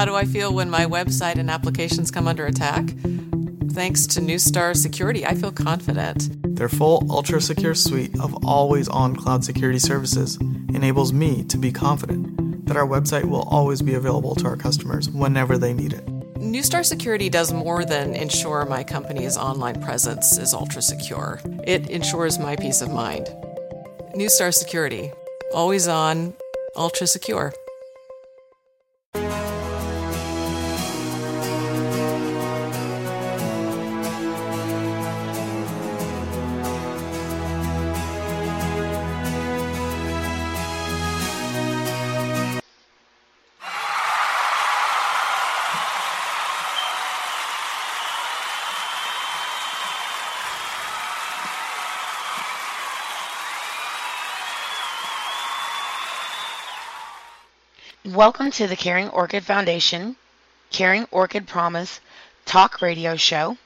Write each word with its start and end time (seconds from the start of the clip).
How 0.00 0.06
do 0.06 0.14
I 0.14 0.24
feel 0.24 0.54
when 0.54 0.70
my 0.70 0.86
website 0.86 1.36
and 1.36 1.50
applications 1.50 2.10
come 2.10 2.26
under 2.26 2.46
attack? 2.46 2.86
Thanks 3.72 4.06
to 4.06 4.20
Neustar 4.20 4.74
Security, 4.74 5.26
I 5.26 5.34
feel 5.34 5.52
confident. 5.52 6.56
Their 6.56 6.70
full 6.70 7.06
ultra 7.10 7.38
secure 7.38 7.74
suite 7.74 8.18
of 8.18 8.34
always 8.42 8.88
on 8.88 9.14
cloud 9.14 9.44
security 9.44 9.78
services 9.78 10.38
enables 10.70 11.12
me 11.12 11.44
to 11.44 11.58
be 11.58 11.70
confident 11.70 12.66
that 12.66 12.78
our 12.78 12.86
website 12.86 13.26
will 13.26 13.42
always 13.42 13.82
be 13.82 13.92
available 13.92 14.34
to 14.36 14.46
our 14.46 14.56
customers 14.56 15.10
whenever 15.10 15.58
they 15.58 15.74
need 15.74 15.92
it. 15.92 16.06
Neustar 16.36 16.82
Security 16.82 17.28
does 17.28 17.52
more 17.52 17.84
than 17.84 18.14
ensure 18.14 18.64
my 18.64 18.82
company's 18.82 19.36
online 19.36 19.82
presence 19.82 20.38
is 20.38 20.54
ultra 20.54 20.80
secure. 20.80 21.42
It 21.64 21.90
ensures 21.90 22.38
my 22.38 22.56
peace 22.56 22.80
of 22.80 22.90
mind. 22.90 23.26
Neustar 24.14 24.54
Security, 24.54 25.12
always 25.52 25.88
on, 25.88 26.32
ultra 26.74 27.06
secure. 27.06 27.52
Welcome 58.20 58.50
to 58.50 58.66
the 58.66 58.76
Caring 58.76 59.08
Orchid 59.08 59.46
Foundation, 59.46 60.14
Caring 60.70 61.06
Orchid 61.10 61.48
Promise 61.48 62.00
talk 62.44 62.82
radio 62.82 63.16
show, 63.16 63.56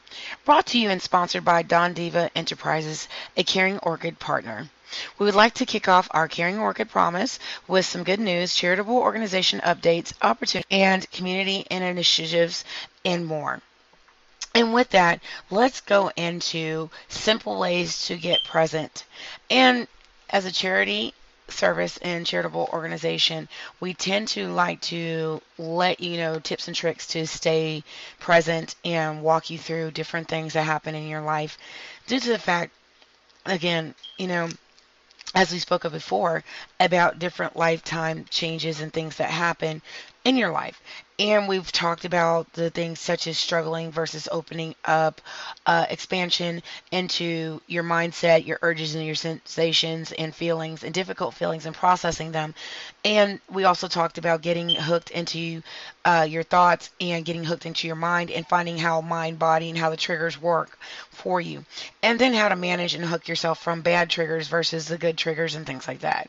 brought 0.44 0.66
to 0.66 0.78
you 0.78 0.90
and 0.90 1.02
sponsored 1.02 1.44
by 1.44 1.62
Don 1.62 1.92
Diva 1.92 2.30
Enterprises, 2.36 3.08
a 3.36 3.42
Caring 3.42 3.80
Orchid 3.80 4.20
partner. 4.20 4.70
We 5.18 5.26
would 5.26 5.34
like 5.34 5.54
to 5.54 5.66
kick 5.66 5.88
off 5.88 6.06
our 6.12 6.28
Caring 6.28 6.60
Orchid 6.60 6.88
Promise 6.88 7.40
with 7.66 7.84
some 7.84 8.04
good 8.04 8.20
news, 8.20 8.54
charitable 8.54 8.94
organization 8.96 9.58
updates, 9.58 10.12
opportunity, 10.22 10.68
and 10.70 11.10
community 11.10 11.66
initiatives, 11.68 12.64
and 13.04 13.26
more. 13.26 13.60
And 14.54 14.72
with 14.72 14.90
that, 14.90 15.18
let's 15.50 15.80
go 15.80 16.12
into 16.14 16.90
simple 17.08 17.58
ways 17.58 18.06
to 18.06 18.16
get 18.16 18.44
present. 18.44 19.02
And 19.50 19.88
as 20.30 20.44
a 20.44 20.52
charity 20.52 21.12
service 21.48 21.98
and 21.98 22.26
charitable 22.26 22.68
organization, 22.72 23.48
we 23.80 23.94
tend 23.94 24.28
to 24.28 24.48
like 24.48 24.80
to 24.80 25.40
let 25.58 26.00
you 26.00 26.16
know 26.16 26.38
tips 26.38 26.68
and 26.68 26.76
tricks 26.76 27.06
to 27.08 27.26
stay 27.26 27.82
present 28.18 28.74
and 28.84 29.22
walk 29.22 29.50
you 29.50 29.58
through 29.58 29.90
different 29.90 30.28
things 30.28 30.54
that 30.54 30.62
happen 30.62 30.94
in 30.94 31.08
your 31.08 31.20
life 31.20 31.58
due 32.06 32.20
to 32.20 32.28
the 32.28 32.38
fact, 32.38 32.72
again, 33.46 33.94
you 34.18 34.26
know, 34.26 34.48
as 35.34 35.52
we 35.52 35.58
spoke 35.58 35.84
of 35.84 35.92
before, 35.92 36.44
about 36.78 37.18
different 37.18 37.56
lifetime 37.56 38.24
changes 38.30 38.80
and 38.80 38.92
things 38.92 39.16
that 39.16 39.30
happen 39.30 39.82
in 40.24 40.36
your 40.36 40.52
life. 40.52 40.80
And 41.16 41.46
we've 41.46 41.70
talked 41.70 42.04
about 42.04 42.52
the 42.54 42.70
things 42.70 42.98
such 42.98 43.28
as 43.28 43.38
struggling 43.38 43.92
versus 43.92 44.28
opening 44.32 44.74
up, 44.84 45.20
uh, 45.64 45.86
expansion 45.88 46.60
into 46.90 47.60
your 47.68 47.84
mindset, 47.84 48.46
your 48.46 48.58
urges 48.62 48.96
and 48.96 49.06
your 49.06 49.14
sensations 49.14 50.10
and 50.10 50.34
feelings 50.34 50.82
and 50.82 50.92
difficult 50.92 51.34
feelings 51.34 51.66
and 51.66 51.74
processing 51.74 52.32
them. 52.32 52.52
And 53.04 53.38
we 53.48 53.62
also 53.62 53.86
talked 53.86 54.18
about 54.18 54.42
getting 54.42 54.70
hooked 54.70 55.10
into 55.10 55.62
uh, 56.04 56.26
your 56.28 56.42
thoughts 56.42 56.90
and 57.00 57.24
getting 57.24 57.44
hooked 57.44 57.64
into 57.64 57.86
your 57.86 57.96
mind 57.96 58.32
and 58.32 58.46
finding 58.46 58.76
how 58.76 59.00
mind, 59.00 59.38
body, 59.38 59.68
and 59.68 59.78
how 59.78 59.90
the 59.90 59.96
triggers 59.96 60.40
work 60.40 60.76
for 61.10 61.40
you. 61.40 61.64
And 62.02 62.18
then 62.18 62.34
how 62.34 62.48
to 62.48 62.56
manage 62.56 62.94
and 62.94 63.04
hook 63.04 63.28
yourself 63.28 63.62
from 63.62 63.82
bad 63.82 64.10
triggers 64.10 64.48
versus 64.48 64.86
the 64.86 64.98
good 64.98 65.16
triggers 65.16 65.54
and 65.54 65.64
things 65.64 65.86
like 65.86 66.00
that. 66.00 66.28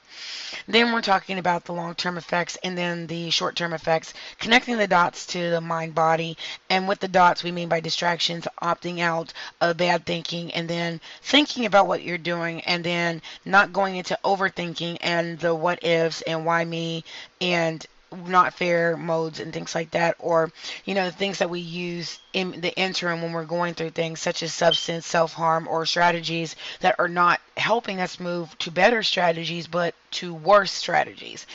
Then 0.68 0.94
we're 0.94 1.02
talking 1.02 1.40
about 1.40 1.66
the 1.66 1.74
long 1.74 1.96
term 1.96 2.18
effects 2.18 2.56
and 2.64 2.78
then 2.78 3.08
the 3.08 3.32
short 3.32 3.56
term 3.56 3.74
effects, 3.74 4.14
connecting 4.40 4.75
the 4.78 4.88
dots 4.88 5.26
to 5.28 5.50
the 5.50 5.62
mind 5.62 5.96
body. 5.96 6.38
And 6.70 6.88
with 6.88 7.00
the 7.00 7.08
dots, 7.08 7.44
we 7.44 7.52
mean 7.52 7.70
by 7.70 7.80
distractions, 7.80 8.48
opting 8.62 9.00
out 9.00 9.34
of 9.62 9.78
bad 9.78 10.06
thinking, 10.06 10.54
and 10.54 10.70
then 10.70 11.02
thinking 11.22 11.66
about 11.66 11.88
what 11.88 12.04
you're 12.04 12.18
doing, 12.18 12.62
and 12.62 12.84
then 12.84 13.22
not 13.44 13.74
going 13.74 13.96
into 13.96 14.18
overthinking 14.24 14.98
and 15.02 15.40
the 15.40 15.54
what 15.56 15.84
ifs 15.84 16.22
and 16.24 16.46
why 16.46 16.66
me 16.66 17.04
and 17.42 17.86
not 18.16 18.54
fair 18.54 18.98
modes 18.98 19.40
and 19.40 19.54
things 19.54 19.76
like 19.76 19.92
that, 19.92 20.16
or 20.20 20.52
you 20.86 20.94
know 20.94 21.10
things 21.10 21.40
that 21.40 21.50
we 21.50 21.60
use 21.60 22.20
in 22.34 22.62
the 22.62 22.76
interim 22.76 23.22
when 23.22 23.32
we're 23.32 23.46
going 23.46 23.74
through 23.74 23.92
things 23.92 24.20
such 24.20 24.44
as 24.44 24.54
substance, 24.54 25.06
self 25.06 25.34
harm, 25.34 25.68
or 25.68 25.86
strategies 25.86 26.56
that 26.82 26.96
are 27.00 27.08
not 27.08 27.42
helping 27.58 28.00
us 28.00 28.20
move 28.20 28.58
to 28.60 28.72
better 28.72 29.04
strategies, 29.04 29.68
but 29.68 29.96
to 30.12 30.34
worse 30.34 30.72
strategies. 30.72 31.46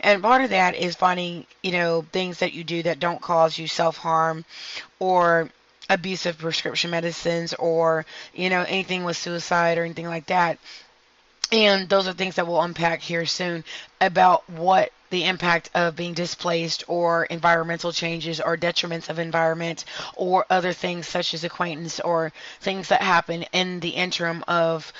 And 0.00 0.22
part 0.22 0.42
of 0.42 0.50
that 0.50 0.74
is 0.74 0.94
finding 0.94 1.46
you 1.62 1.72
know 1.72 2.04
things 2.12 2.38
that 2.38 2.52
you 2.52 2.64
do 2.64 2.82
that 2.84 3.00
don't 3.00 3.20
cause 3.20 3.58
you 3.58 3.68
self 3.68 3.96
harm, 3.96 4.44
or 4.98 5.50
abusive 5.88 6.38
prescription 6.38 6.90
medicines, 6.90 7.54
or 7.54 8.06
you 8.34 8.50
know 8.50 8.62
anything 8.62 9.04
with 9.04 9.16
suicide 9.16 9.78
or 9.78 9.84
anything 9.84 10.08
like 10.08 10.26
that. 10.26 10.58
And 11.52 11.88
those 11.88 12.08
are 12.08 12.12
things 12.12 12.34
that 12.36 12.46
we'll 12.46 12.60
unpack 12.60 13.00
here 13.00 13.24
soon 13.24 13.62
about 14.00 14.48
what 14.50 14.90
the 15.10 15.24
impact 15.24 15.70
of 15.74 15.96
being 15.96 16.14
displaced 16.14 16.84
or 16.88 17.24
environmental 17.26 17.92
changes 17.92 18.40
or 18.40 18.56
detriments 18.56 19.08
of 19.08 19.18
environment 19.18 19.84
or 20.14 20.44
other 20.50 20.72
things 20.72 21.06
such 21.08 21.34
as 21.34 21.44
acquaintance 21.44 22.00
or 22.00 22.32
things 22.60 22.88
that 22.88 23.02
happen 23.02 23.42
in 23.52 23.80
the 23.80 23.90
interim 23.90 24.44
of 24.48 24.92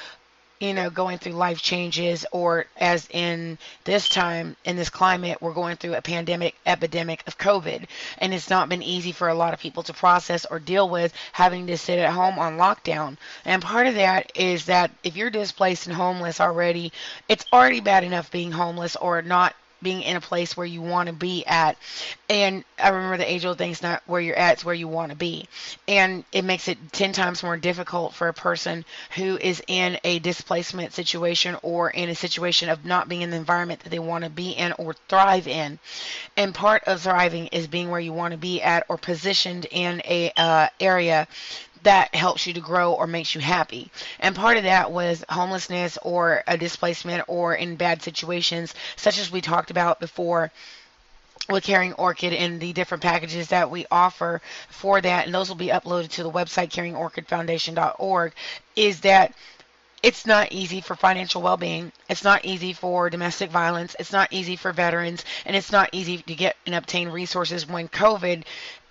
you 0.58 0.72
know 0.72 0.88
going 0.88 1.18
through 1.18 1.32
life 1.32 1.60
changes 1.60 2.24
or 2.32 2.64
as 2.78 3.06
in 3.10 3.58
this 3.84 4.08
time 4.08 4.56
in 4.64 4.76
this 4.76 4.88
climate 4.88 5.36
we're 5.42 5.52
going 5.52 5.76
through 5.76 5.94
a 5.94 6.00
pandemic 6.00 6.54
epidemic 6.64 7.22
of 7.26 7.36
covid. 7.36 7.84
And 8.18 8.32
it's 8.32 8.48
not 8.48 8.68
been 8.68 8.82
easy 8.82 9.12
for 9.12 9.28
a 9.28 9.34
lot 9.34 9.52
of 9.52 9.60
people 9.60 9.82
to 9.82 9.92
process 9.92 10.46
or 10.46 10.58
deal 10.58 10.88
with 10.88 11.12
having 11.32 11.66
to 11.66 11.76
sit 11.76 11.98
at 11.98 12.12
home 12.12 12.38
on 12.38 12.56
lockdown. 12.56 13.18
And 13.44 13.62
part 13.62 13.86
of 13.86 13.96
that 13.96 14.32
is 14.34 14.64
that 14.66 14.90
if 15.04 15.16
you're 15.16 15.30
displaced 15.30 15.86
and 15.86 15.94
homeless 15.96 16.40
already 16.40 16.92
it's 17.28 17.44
already 17.52 17.80
bad 17.80 18.04
enough 18.04 18.30
being 18.30 18.52
homeless 18.52 18.96
or 18.96 19.20
not 19.20 19.54
being 19.82 20.02
in 20.02 20.16
a 20.16 20.20
place 20.20 20.56
where 20.56 20.66
you 20.66 20.80
want 20.82 21.08
to 21.08 21.12
be 21.12 21.44
at. 21.46 21.76
And 22.28 22.64
I 22.78 22.88
remember 22.88 23.18
the 23.18 23.30
age 23.30 23.44
old 23.44 23.58
thing's 23.58 23.82
not 23.82 24.02
where 24.06 24.20
you're 24.20 24.36
at, 24.36 24.54
it's 24.54 24.64
where 24.64 24.74
you 24.74 24.88
want 24.88 25.10
to 25.10 25.16
be. 25.16 25.48
And 25.86 26.24
it 26.32 26.44
makes 26.44 26.68
it 26.68 26.78
10 26.92 27.12
times 27.12 27.42
more 27.42 27.56
difficult 27.56 28.14
for 28.14 28.28
a 28.28 28.34
person 28.34 28.84
who 29.14 29.36
is 29.36 29.62
in 29.66 29.98
a 30.04 30.18
displacement 30.18 30.92
situation 30.92 31.56
or 31.62 31.90
in 31.90 32.08
a 32.08 32.14
situation 32.14 32.68
of 32.68 32.84
not 32.84 33.08
being 33.08 33.22
in 33.22 33.30
the 33.30 33.36
environment 33.36 33.80
that 33.80 33.90
they 33.90 33.98
want 33.98 34.24
to 34.24 34.30
be 34.30 34.50
in 34.50 34.72
or 34.72 34.94
thrive 35.08 35.46
in. 35.46 35.78
And 36.36 36.54
part 36.54 36.84
of 36.84 37.02
thriving 37.02 37.48
is 37.48 37.66
being 37.66 37.90
where 37.90 38.00
you 38.00 38.12
want 38.12 38.32
to 38.32 38.38
be 38.38 38.62
at 38.62 38.84
or 38.88 38.98
positioned 38.98 39.66
in 39.70 40.02
a 40.04 40.32
uh, 40.36 40.68
area 40.80 41.28
that 41.86 42.12
helps 42.16 42.48
you 42.48 42.52
to 42.52 42.60
grow 42.60 42.92
or 42.94 43.06
makes 43.06 43.34
you 43.36 43.40
happy. 43.40 43.88
And 44.18 44.34
part 44.34 44.56
of 44.56 44.64
that 44.64 44.90
was 44.90 45.24
homelessness 45.28 45.96
or 46.02 46.42
a 46.48 46.58
displacement 46.58 47.24
or 47.28 47.54
in 47.54 47.76
bad 47.76 48.02
situations, 48.02 48.74
such 48.96 49.18
as 49.18 49.30
we 49.30 49.40
talked 49.40 49.70
about 49.70 50.00
before 50.00 50.50
with 51.48 51.62
Caring 51.62 51.92
Orchid 51.92 52.32
and 52.32 52.60
the 52.60 52.72
different 52.72 53.04
packages 53.04 53.48
that 53.48 53.70
we 53.70 53.86
offer 53.88 54.42
for 54.68 55.00
that, 55.00 55.26
and 55.26 55.34
those 55.34 55.48
will 55.48 55.54
be 55.54 55.68
uploaded 55.68 56.08
to 56.10 56.24
the 56.24 56.30
website 56.30 56.70
caringorchidfoundation.org, 56.70 58.32
is 58.74 59.02
that 59.02 59.32
it's 60.02 60.26
not 60.26 60.50
easy 60.50 60.80
for 60.80 60.96
financial 60.96 61.40
well-being. 61.40 61.92
It's 62.08 62.24
not 62.24 62.44
easy 62.44 62.72
for 62.72 63.10
domestic 63.10 63.50
violence. 63.50 63.94
It's 64.00 64.12
not 64.12 64.32
easy 64.32 64.56
for 64.56 64.72
veterans, 64.72 65.24
and 65.44 65.54
it's 65.54 65.70
not 65.70 65.90
easy 65.92 66.18
to 66.18 66.34
get 66.34 66.56
and 66.66 66.74
obtain 66.74 67.10
resources 67.10 67.68
when 67.68 67.86
COVID 67.88 68.42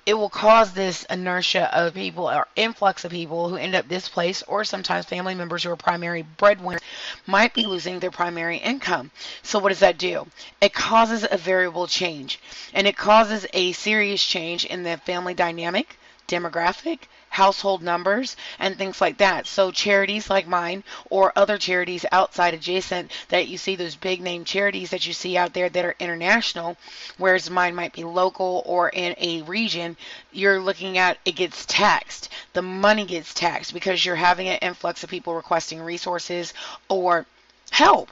it 0.05 0.13
will 0.13 0.29
cause 0.29 0.73
this 0.73 1.03
inertia 1.09 1.75
of 1.75 1.95
people 1.95 2.29
or 2.29 2.47
influx 2.55 3.03
of 3.03 3.11
people 3.11 3.49
who 3.49 3.55
end 3.55 3.73
up 3.73 3.87
displaced 3.87 4.43
or 4.47 4.63
sometimes 4.63 5.05
family 5.05 5.33
members 5.33 5.63
who 5.63 5.71
are 5.71 5.75
primary 5.75 6.21
breadwinners 6.21 6.81
might 7.25 7.53
be 7.55 7.65
losing 7.65 7.99
their 7.99 8.11
primary 8.11 8.57
income. 8.57 9.09
So 9.41 9.57
what 9.57 9.69
does 9.69 9.79
that 9.79 9.97
do? 9.97 10.27
It 10.61 10.73
causes 10.73 11.25
a 11.29 11.37
variable 11.37 11.87
change 11.87 12.39
and 12.73 12.85
it 12.85 12.95
causes 12.95 13.47
a 13.53 13.71
serious 13.71 14.23
change 14.23 14.63
in 14.63 14.83
the 14.83 14.97
family 14.97 15.33
dynamic, 15.33 15.97
demographic, 16.27 16.99
household 17.35 17.83
numbers 17.83 18.37
and 18.59 18.77
things 18.77 19.01
like 19.01 19.17
that. 19.17 19.45
So 19.45 19.69
charities 19.69 20.29
like 20.29 20.47
mine 20.47 20.85
or 21.09 21.33
other 21.35 21.57
charities 21.57 22.05
outside 22.13 22.53
adjacent 22.53 23.11
that 23.27 23.49
you 23.49 23.57
see 23.57 23.75
those 23.75 23.97
big 23.97 24.21
name 24.21 24.45
charities 24.45 24.91
that 24.91 25.05
you 25.05 25.11
see 25.11 25.35
out 25.35 25.51
there 25.51 25.67
that 25.67 25.83
are 25.83 25.95
international, 25.99 26.77
whereas 27.17 27.49
mine 27.49 27.75
might 27.75 27.91
be 27.91 28.05
local 28.05 28.63
or 28.65 28.87
in 28.87 29.15
a 29.17 29.41
region, 29.41 29.97
you're 30.31 30.61
looking 30.61 30.97
at 30.97 31.17
it 31.25 31.33
gets 31.33 31.65
taxed. 31.65 32.29
The 32.53 32.61
money 32.61 33.05
gets 33.05 33.33
taxed 33.33 33.73
because 33.73 34.05
you're 34.05 34.15
having 34.15 34.47
an 34.47 34.59
influx 34.61 35.03
of 35.03 35.09
people 35.09 35.35
requesting 35.35 35.81
resources 35.81 36.53
or 36.87 37.25
help. 37.69 38.09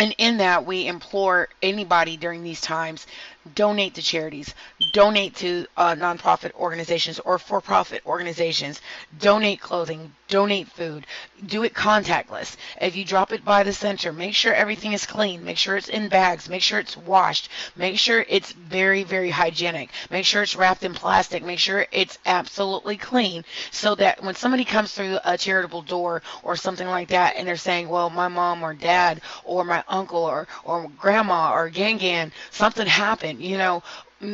And 0.00 0.14
in 0.18 0.38
that, 0.38 0.66
we 0.66 0.88
implore 0.88 1.48
anybody 1.62 2.16
during 2.16 2.42
these 2.42 2.60
times 2.60 3.06
donate 3.54 3.94
to 3.94 4.02
charities, 4.02 4.54
donate 4.92 5.36
to 5.36 5.66
uh, 5.76 5.94
nonprofit 5.94 6.52
organizations 6.54 7.18
or 7.20 7.38
for 7.38 7.60
profit 7.60 8.04
organizations, 8.06 8.80
donate 9.18 9.60
clothing, 9.60 10.12
donate 10.28 10.68
food, 10.68 11.06
do 11.44 11.62
it 11.62 11.74
contactless. 11.74 12.56
If 12.80 12.96
you 12.96 13.04
drop 13.04 13.32
it 13.32 13.44
by 13.44 13.62
the 13.62 13.72
center, 13.72 14.12
make 14.12 14.34
sure 14.34 14.52
everything 14.52 14.92
is 14.92 15.06
clean, 15.06 15.44
make 15.44 15.58
sure 15.58 15.76
it's 15.76 15.88
in 15.88 16.08
bags, 16.08 16.48
make 16.48 16.62
sure 16.62 16.78
it's 16.78 16.96
washed, 16.96 17.48
make 17.76 17.98
sure 17.98 18.24
it's 18.28 18.52
very, 18.52 19.04
very 19.04 19.30
hygienic, 19.30 19.90
make 20.10 20.24
sure 20.24 20.42
it's 20.42 20.56
wrapped 20.56 20.82
in 20.84 20.94
plastic, 20.94 21.44
make 21.44 21.58
sure 21.58 21.86
it's 21.92 22.18
absolutely 22.26 22.96
clean 22.96 23.44
so 23.70 23.94
that 23.94 24.22
when 24.22 24.34
somebody 24.34 24.64
comes 24.64 24.92
through 24.92 25.18
a 25.24 25.38
charitable 25.38 25.82
door 25.82 26.22
or 26.42 26.56
something 26.56 26.88
like 26.88 27.08
that 27.08 27.36
and 27.36 27.46
they're 27.46 27.56
saying, 27.56 27.88
well, 27.88 28.10
my 28.10 28.28
mom 28.28 28.62
or 28.62 28.74
dad 28.74 29.20
or 29.44 29.64
my 29.64 29.84
uncle 29.88 30.24
or, 30.24 30.48
or 30.64 30.88
grandma 30.98 31.52
or 31.52 31.70
Gangan, 31.70 32.32
something 32.50 32.86
happened 32.86 33.35
you 33.38 33.58
know, 33.58 33.82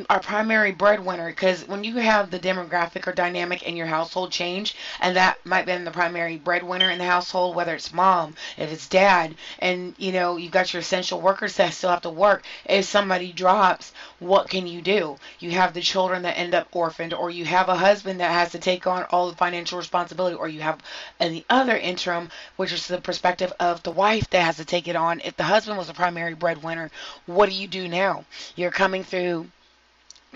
our 0.09 0.21
primary 0.21 0.71
breadwinner 0.71 1.29
because 1.29 1.67
when 1.67 1.83
you 1.83 1.97
have 1.97 2.31
the 2.31 2.39
demographic 2.39 3.05
or 3.07 3.13
dynamic 3.13 3.65
in 3.65 3.77
your 3.77 3.87
household 3.87 4.31
change 4.31 4.77
and 5.01 5.17
that 5.17 5.45
might 5.45 5.67
be 5.67 5.77
the 5.77 5.91
primary 5.91 6.37
breadwinner 6.37 6.89
in 6.89 6.99
the 6.99 7.05
household 7.05 7.57
whether 7.57 7.75
it's 7.75 7.93
mom 7.93 8.33
if 8.57 8.73
it's 8.73 8.87
dad 8.87 9.35
and 9.59 9.93
you 9.99 10.13
know 10.13 10.37
you've 10.37 10.53
got 10.53 10.73
your 10.73 10.81
essential 10.81 11.21
workers 11.21 11.57
that 11.57 11.73
still 11.73 11.91
have 11.91 12.01
to 12.01 12.09
work 12.09 12.45
if 12.67 12.85
somebody 12.85 13.33
drops 13.33 13.93
what 14.23 14.49
can 14.49 14.69
you 14.69 14.81
do? 14.81 15.17
You 15.41 15.51
have 15.51 15.75
the 15.75 15.81
children 15.81 16.23
that 16.23 16.39
end 16.39 16.55
up 16.55 16.69
orphaned 16.71 17.13
or 17.13 17.29
you 17.29 17.45
have 17.45 17.69
a 17.69 17.75
husband 17.75 18.21
that 18.21 18.31
has 18.31 18.53
to 18.53 18.59
take 18.61 18.87
on 18.87 19.03
all 19.11 19.29
the 19.29 19.37
financial 19.37 19.79
responsibility 19.79 20.37
or 20.37 20.47
you 20.47 20.61
have 20.61 20.79
in 21.19 21.33
the 21.33 21.45
other 21.51 21.77
interim 21.77 22.31
which 22.55 22.73
is 22.73 22.87
the 22.87 23.01
perspective 23.01 23.53
of 23.59 23.83
the 23.83 23.91
wife 23.91 24.31
that 24.31 24.43
has 24.43 24.59
to 24.59 24.65
take 24.65 24.87
it 24.87 24.95
on. 24.95 25.21
If 25.25 25.37
the 25.37 25.43
husband 25.43 25.77
was 25.77 25.89
the 25.89 25.95
primary 25.95 26.35
breadwinner 26.35 26.91
what 27.27 27.49
do 27.49 27.55
you 27.57 27.67
do 27.67 27.89
now? 27.89 28.25
You're 28.55 28.71
coming 28.71 29.03
through 29.03 29.49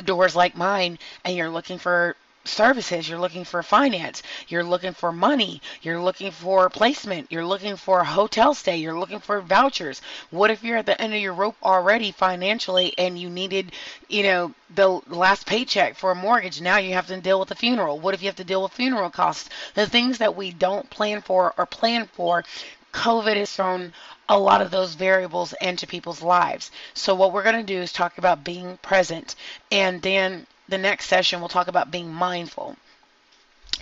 doors 0.05 0.37
like 0.37 0.57
mine 0.57 0.99
and 1.25 1.37
you're 1.37 1.51
looking 1.51 1.79
for 1.79 2.17
services, 2.47 3.09
you're 3.09 3.19
looking 3.19 3.45
for 3.45 3.63
finance, 3.63 4.23
you're 4.49 4.65
looking 4.65 4.93
for 4.93 5.13
money, 5.13 5.61
you're 5.83 6.01
looking 6.01 6.31
for 6.31 6.71
placement, 6.71 7.31
you're 7.31 7.45
looking 7.45 7.77
for 7.77 8.01
a 8.01 8.05
hotel 8.05 8.55
stay, 8.55 8.77
you're 8.77 8.99
looking 8.99 9.19
for 9.21 9.41
vouchers. 9.41 10.01
What 10.31 10.51
if 10.51 10.63
you're 10.63 10.79
at 10.79 10.87
the 10.87 11.01
end 11.01 11.15
of 11.15 11.21
your 11.21 11.35
rope 11.35 11.57
already 11.63 12.13
financially 12.13 12.95
and 12.99 13.19
you 13.19 13.29
needed, 13.29 13.73
you 14.09 14.23
know, 14.23 14.55
the 14.75 14.89
last 15.09 15.47
paycheck 15.47 15.97
for 15.97 16.13
a 16.13 16.15
mortgage? 16.15 16.61
Now 16.61 16.79
you 16.79 16.95
have 16.95 17.09
to 17.09 17.21
deal 17.21 17.41
with 17.41 17.51
a 17.51 17.57
funeral. 17.57 17.99
What 17.99 18.15
if 18.15 18.23
you 18.23 18.29
have 18.29 18.37
to 18.37 18.45
deal 18.45 18.63
with 18.63 18.73
funeral 18.73 19.11
costs? 19.11 19.51
The 19.75 19.87
things 19.87 20.19
that 20.19 20.37
we 20.37 20.53
don't 20.53 20.89
plan 20.91 21.23
for 21.23 21.55
or 21.59 21.67
plan 21.67 22.09
for 22.13 22.45
COVID 22.93 23.37
has 23.37 23.53
thrown 23.53 23.93
a 24.29 24.39
lot 24.39 24.61
of 24.61 24.71
those 24.71 24.95
variables 24.95 25.53
into 25.61 25.87
people's 25.87 26.23
lives. 26.23 26.71
So, 26.95 27.15
what 27.15 27.33
we're 27.33 27.43
going 27.43 27.65
to 27.65 27.75
do 27.75 27.81
is 27.81 27.93
talk 27.93 28.19
about 28.19 28.45
being 28.45 28.79
present, 28.79 29.35
and 29.71 30.03
then 30.03 30.47
the 30.69 30.79
next 30.79 31.07
session 31.07 31.41
we'll 31.41 31.49
talk 31.49 31.69
about 31.69 31.91
being 31.91 32.13
mindful. 32.13 32.77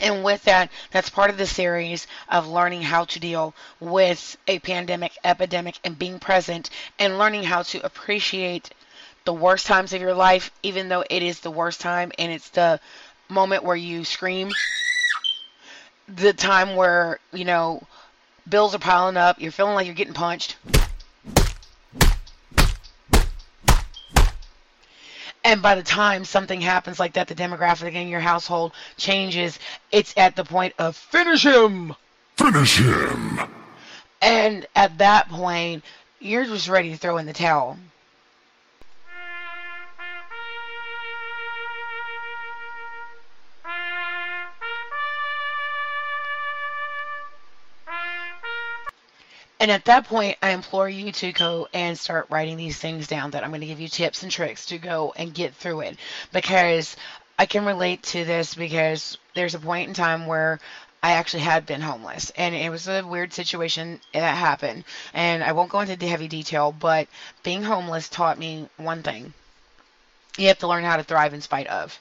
And 0.01 0.25
with 0.25 0.43
that, 0.45 0.71
that's 0.91 1.09
part 1.09 1.31
of 1.31 1.39
the 1.39 1.47
series 1.47 2.07
of 2.29 2.49
learning 2.49 2.83
how 2.83 3.05
to 3.05 3.21
deal 3.21 3.55
with 3.79 4.37
a 4.49 4.59
pandemic, 4.59 5.17
epidemic, 5.23 5.79
and 5.85 5.99
being 5.99 6.19
present, 6.19 6.69
and 6.99 7.19
learning 7.19 7.45
how 7.45 7.63
to 7.63 7.85
appreciate 7.87 8.71
the 9.25 9.33
worst 9.33 9.67
times 9.67 9.93
of 9.93 10.01
your 10.01 10.15
life, 10.15 10.51
even 10.63 10.89
though 10.89 11.05
it 11.09 11.23
is 11.23 11.41
the 11.41 11.51
worst 11.51 11.81
time 11.81 12.13
and 12.19 12.33
it's 12.33 12.51
the 12.51 12.81
moment 13.29 13.65
where 13.65 13.77
you 13.77 14.05
scream, 14.05 14.51
the 16.09 16.33
time 16.33 16.77
where, 16.77 17.19
you 17.33 17.45
know, 17.45 17.83
bills 18.49 18.75
are 18.75 18.79
piling 18.79 19.17
up, 19.17 19.41
you're 19.41 19.53
feeling 19.53 19.75
like 19.75 19.87
you're 19.87 19.95
getting 19.95 20.15
punched. 20.15 20.57
And 25.45 25.61
by 25.61 25.75
the 25.75 25.83
time 25.83 26.25
something 26.25 26.61
happens 26.61 26.99
like 26.99 27.13
that, 27.15 27.29
the 27.29 27.35
demographic 27.35 27.93
in 27.93 28.09
your 28.09 28.21
household 28.21 28.73
changes, 28.97 29.59
it's 29.93 30.15
at 30.17 30.37
the 30.37 30.45
point 30.45 30.75
of 30.79 30.97
finish 30.97 31.45
him! 31.45 31.95
Finish 32.37 32.79
him! 32.79 33.41
And 34.23 34.67
at 34.75 34.99
that 34.99 35.29
point, 35.29 35.85
you're 36.19 36.47
just 36.47 36.69
ready 36.69 36.91
to 36.91 36.97
throw 36.97 37.19
in 37.19 37.27
the 37.27 37.35
towel. 37.35 37.79
And 49.65 49.71
at 49.71 49.87
that 49.87 50.07
point, 50.07 50.37
I 50.43 50.51
implore 50.51 50.91
you 50.91 51.11
to 51.11 51.33
go 51.33 51.69
and 51.73 51.99
start 51.99 52.27
writing 52.29 52.59
these 52.59 52.77
things 52.77 53.07
down 53.07 53.31
that 53.31 53.43
I'm 53.43 53.49
going 53.49 53.63
to 53.63 53.67
give 53.67 53.81
you 53.81 53.89
tips 53.89 54.23
and 54.23 54.31
tricks 54.31 54.67
to 54.67 54.77
go 54.77 55.15
and 55.17 55.33
get 55.33 55.55
through 55.55 55.81
it. 55.81 55.97
Because 56.35 56.97
I 57.39 57.47
can 57.47 57.65
relate 57.65 58.03
to 58.03 58.27
this 58.27 58.55
because 58.55 59.17
there's 59.33 59.55
a 59.55 59.59
point 59.59 59.89
in 59.89 59.95
time 59.95 60.27
where 60.27 60.61
I 61.03 61.13
actually 61.13 61.45
had 61.45 61.65
been 61.65 61.81
homeless, 61.81 62.31
and 62.37 62.55
it 62.55 62.69
was 62.69 62.89
a 62.89 63.01
weird 63.05 63.33
situation 63.33 64.03
that 64.13 64.37
happened. 64.37 64.85
And 65.15 65.43
I 65.43 65.53
won't 65.53 65.71
go 65.71 65.81
into 65.81 65.97
the 65.97 66.09
heavy 66.09 66.29
detail, 66.29 66.71
but 66.71 67.09
being 67.43 67.63
homeless 67.63 68.11
taught 68.11 68.39
me 68.39 68.69
one 68.77 69.03
thing: 69.03 69.33
you 70.37 70.49
have 70.49 70.59
to 70.59 70.69
learn 70.69 70.85
how 70.85 70.99
to 70.99 71.05
thrive 71.05 71.33
in 71.33 71.41
spite 71.41 71.69
of. 71.69 71.99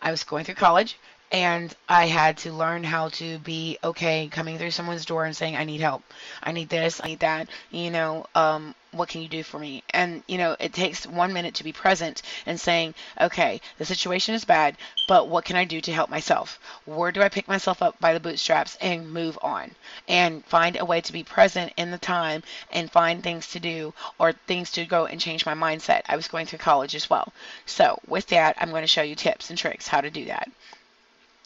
I 0.00 0.12
was 0.12 0.22
going 0.22 0.44
through 0.44 0.54
college, 0.54 0.96
and 1.32 1.74
I 1.88 2.08
had 2.08 2.36
to 2.38 2.52
learn 2.52 2.84
how 2.84 3.08
to 3.08 3.38
be 3.38 3.78
okay 3.82 4.28
coming 4.28 4.58
through 4.58 4.70
someone's 4.72 5.06
door 5.06 5.24
and 5.24 5.34
saying, 5.34 5.56
I 5.56 5.64
need 5.64 5.80
help. 5.80 6.02
I 6.42 6.52
need 6.52 6.68
this, 6.68 7.00
I 7.02 7.08
need 7.08 7.20
that. 7.20 7.48
You 7.70 7.90
know, 7.90 8.26
um, 8.34 8.74
what 8.90 9.08
can 9.08 9.22
you 9.22 9.28
do 9.28 9.42
for 9.42 9.58
me? 9.58 9.82
And, 9.88 10.22
you 10.28 10.36
know, 10.36 10.54
it 10.60 10.74
takes 10.74 11.06
one 11.06 11.32
minute 11.32 11.54
to 11.54 11.64
be 11.64 11.72
present 11.72 12.20
and 12.44 12.60
saying, 12.60 12.94
okay, 13.18 13.62
the 13.78 13.86
situation 13.86 14.34
is 14.34 14.44
bad, 14.44 14.76
but 15.08 15.28
what 15.28 15.46
can 15.46 15.56
I 15.56 15.64
do 15.64 15.80
to 15.80 15.92
help 15.92 16.10
myself? 16.10 16.60
Where 16.84 17.10
do 17.10 17.22
I 17.22 17.30
pick 17.30 17.48
myself 17.48 17.80
up 17.82 17.98
by 17.98 18.12
the 18.12 18.20
bootstraps 18.20 18.76
and 18.82 19.10
move 19.10 19.38
on? 19.40 19.74
And 20.08 20.44
find 20.44 20.76
a 20.78 20.84
way 20.84 21.00
to 21.00 21.12
be 21.14 21.24
present 21.24 21.72
in 21.78 21.90
the 21.90 21.96
time 21.96 22.42
and 22.70 22.92
find 22.92 23.22
things 23.22 23.46
to 23.52 23.58
do 23.58 23.94
or 24.18 24.34
things 24.46 24.70
to 24.72 24.84
go 24.84 25.06
and 25.06 25.18
change 25.18 25.46
my 25.46 25.54
mindset. 25.54 26.02
I 26.10 26.16
was 26.16 26.28
going 26.28 26.44
through 26.44 26.58
college 26.58 26.94
as 26.94 27.08
well. 27.08 27.32
So, 27.64 27.98
with 28.06 28.26
that, 28.26 28.56
I'm 28.60 28.68
going 28.68 28.82
to 28.82 28.86
show 28.86 29.00
you 29.00 29.14
tips 29.14 29.48
and 29.48 29.58
tricks 29.58 29.88
how 29.88 30.02
to 30.02 30.10
do 30.10 30.26
that. 30.26 30.50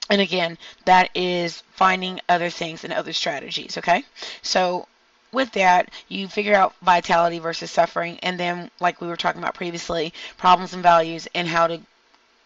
And 0.08 0.20
again, 0.20 0.58
that 0.84 1.10
is 1.14 1.62
finding 1.72 2.20
other 2.28 2.50
things 2.50 2.84
and 2.84 2.92
other 2.92 3.12
strategies, 3.12 3.76
okay? 3.78 4.04
So 4.42 4.86
with 5.32 5.52
that, 5.52 5.90
you 6.08 6.28
figure 6.28 6.54
out 6.54 6.74
vitality 6.82 7.38
versus 7.38 7.70
suffering, 7.70 8.18
and 8.22 8.38
then, 8.38 8.70
like 8.80 9.00
we 9.00 9.08
were 9.08 9.16
talking 9.16 9.42
about 9.42 9.54
previously, 9.54 10.14
problems 10.38 10.72
and 10.72 10.82
values, 10.82 11.28
and 11.34 11.48
how 11.48 11.66
to 11.66 11.80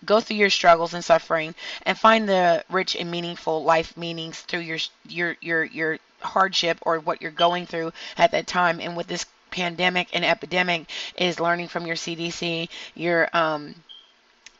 go 0.04 0.20
through 0.20 0.38
your 0.38 0.50
struggles 0.50 0.94
and 0.94 1.04
suffering, 1.04 1.54
and 1.82 1.98
find 1.98 2.28
the 2.28 2.64
rich 2.70 2.96
and 2.96 3.10
meaningful 3.10 3.62
life 3.62 3.96
meanings 3.96 4.40
through 4.40 4.60
your 4.60 4.78
your 5.06 5.36
your 5.40 5.64
your 5.64 5.98
hardship 6.20 6.78
or 6.82 6.98
what 6.98 7.20
you're 7.20 7.30
going 7.30 7.66
through 7.66 7.92
at 8.16 8.32
that 8.32 8.46
time. 8.46 8.80
And 8.80 8.96
with 8.96 9.06
this 9.06 9.26
pandemic 9.50 10.08
and 10.12 10.24
epidemic, 10.24 10.88
is 11.16 11.40
learning 11.40 11.68
from 11.68 11.86
your 11.86 11.96
CDC, 11.96 12.68
your 12.94 13.28
um, 13.32 13.74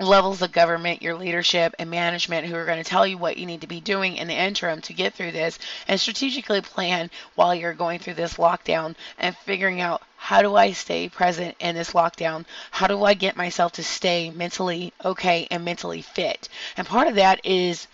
levels 0.01 0.43
of 0.43 0.53
government, 0.53 1.03
your 1.03 1.15
leadership 1.15 1.75
and 1.79 1.91
management 1.91 2.47
who 2.47 2.55
are 2.57 2.65
going 2.65 2.83
to 2.83 2.89
tell 2.89 3.07
you 3.07 3.19
what 3.19 3.37
you 3.37 3.47
need 3.47 3.61
to 3.61 3.67
be 3.67 3.81
doing 3.81 4.17
in 4.17 4.29
the 4.29 4.35
interim 4.35 4.81
to 4.83 4.93
get 4.93 5.15
through 5.15 5.33
this 5.33 5.59
and 5.87 6.01
strategically 6.01 6.61
plan 6.61 7.11
while 7.35 7.55
you're 7.55 7.75
going 7.75 7.99
through 7.99 8.15
this 8.15 8.35
lockdown 8.35 8.95
and 9.19 9.37
figuring 9.39 9.81
out 9.81 10.03
how 10.17 10.43
do 10.43 10.57
I 10.57 10.73
stay 10.73 11.09
present 11.09 11.57
in 11.61 11.75
this 11.75 11.93
lockdown? 11.93 12.45
How 12.71 12.87
do 12.87 13.05
I 13.05 13.15
get 13.15 13.37
myself 13.37 13.73
to 13.73 13.83
stay 13.83 14.31
mentally 14.31 14.93
okay 15.05 15.47
and 15.51 15.65
mentally 15.65 16.03
fit? 16.03 16.49
And 16.77 16.87
part 16.87 17.09
of 17.09 17.15
that 17.17 17.45
is 17.45 17.87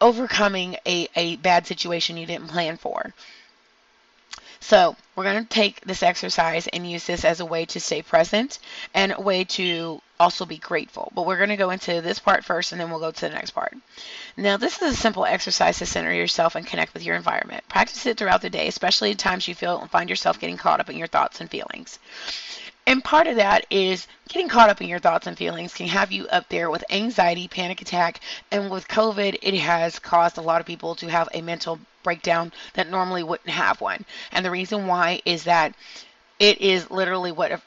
overcoming 0.00 0.76
a, 0.86 1.08
a 1.16 1.36
bad 1.36 1.66
situation 1.66 2.16
you 2.16 2.26
didn't 2.26 2.48
plan 2.48 2.76
for. 2.76 3.12
So 4.64 4.96
we're 5.14 5.24
going 5.24 5.42
to 5.42 5.48
take 5.48 5.82
this 5.82 6.02
exercise 6.02 6.68
and 6.68 6.90
use 6.90 7.04
this 7.04 7.26
as 7.26 7.40
a 7.40 7.44
way 7.44 7.66
to 7.66 7.80
stay 7.80 8.00
present 8.00 8.58
and 8.94 9.12
a 9.12 9.20
way 9.20 9.44
to 9.44 10.00
also 10.18 10.46
be 10.46 10.56
grateful. 10.56 11.12
But 11.14 11.26
we're 11.26 11.36
going 11.36 11.50
to 11.50 11.58
go 11.58 11.68
into 11.68 12.00
this 12.00 12.18
part 12.18 12.46
first 12.46 12.72
and 12.72 12.80
then 12.80 12.88
we'll 12.88 12.98
go 12.98 13.10
to 13.10 13.20
the 13.20 13.28
next 13.28 13.50
part. 13.50 13.76
Now, 14.38 14.56
this 14.56 14.80
is 14.80 14.94
a 14.94 14.96
simple 14.96 15.26
exercise 15.26 15.76
to 15.78 15.86
center 15.86 16.14
yourself 16.14 16.54
and 16.54 16.66
connect 16.66 16.94
with 16.94 17.04
your 17.04 17.14
environment. 17.14 17.68
Practice 17.68 18.06
it 18.06 18.16
throughout 18.16 18.40
the 18.40 18.48
day, 18.48 18.66
especially 18.66 19.10
at 19.10 19.18
times 19.18 19.46
you 19.46 19.54
feel 19.54 19.78
and 19.78 19.90
find 19.90 20.08
yourself 20.08 20.40
getting 20.40 20.56
caught 20.56 20.80
up 20.80 20.88
in 20.88 20.96
your 20.96 21.08
thoughts 21.08 21.42
and 21.42 21.50
feelings. 21.50 21.98
And 22.86 23.02
part 23.02 23.26
of 23.26 23.36
that 23.36 23.64
is 23.70 24.06
getting 24.28 24.48
caught 24.48 24.68
up 24.68 24.82
in 24.82 24.88
your 24.88 24.98
thoughts 24.98 25.26
and 25.26 25.38
feelings 25.38 25.72
can 25.72 25.86
have 25.86 26.12
you 26.12 26.28
up 26.28 26.48
there 26.50 26.70
with 26.70 26.84
anxiety, 26.90 27.48
panic 27.48 27.80
attack, 27.80 28.20
and 28.50 28.70
with 28.70 28.88
COVID, 28.88 29.38
it 29.40 29.54
has 29.54 29.98
caused 29.98 30.36
a 30.36 30.42
lot 30.42 30.60
of 30.60 30.66
people 30.66 30.94
to 30.96 31.08
have 31.08 31.28
a 31.32 31.40
mental 31.40 31.78
breakdown 32.02 32.52
that 32.74 32.90
normally 32.90 33.22
wouldn't 33.22 33.48
have 33.48 33.80
one. 33.80 34.04
And 34.32 34.44
the 34.44 34.50
reason 34.50 34.86
why 34.86 35.22
is 35.24 35.44
that 35.44 35.74
it 36.38 36.60
is 36.60 36.90
literally 36.90 37.32
what 37.32 37.58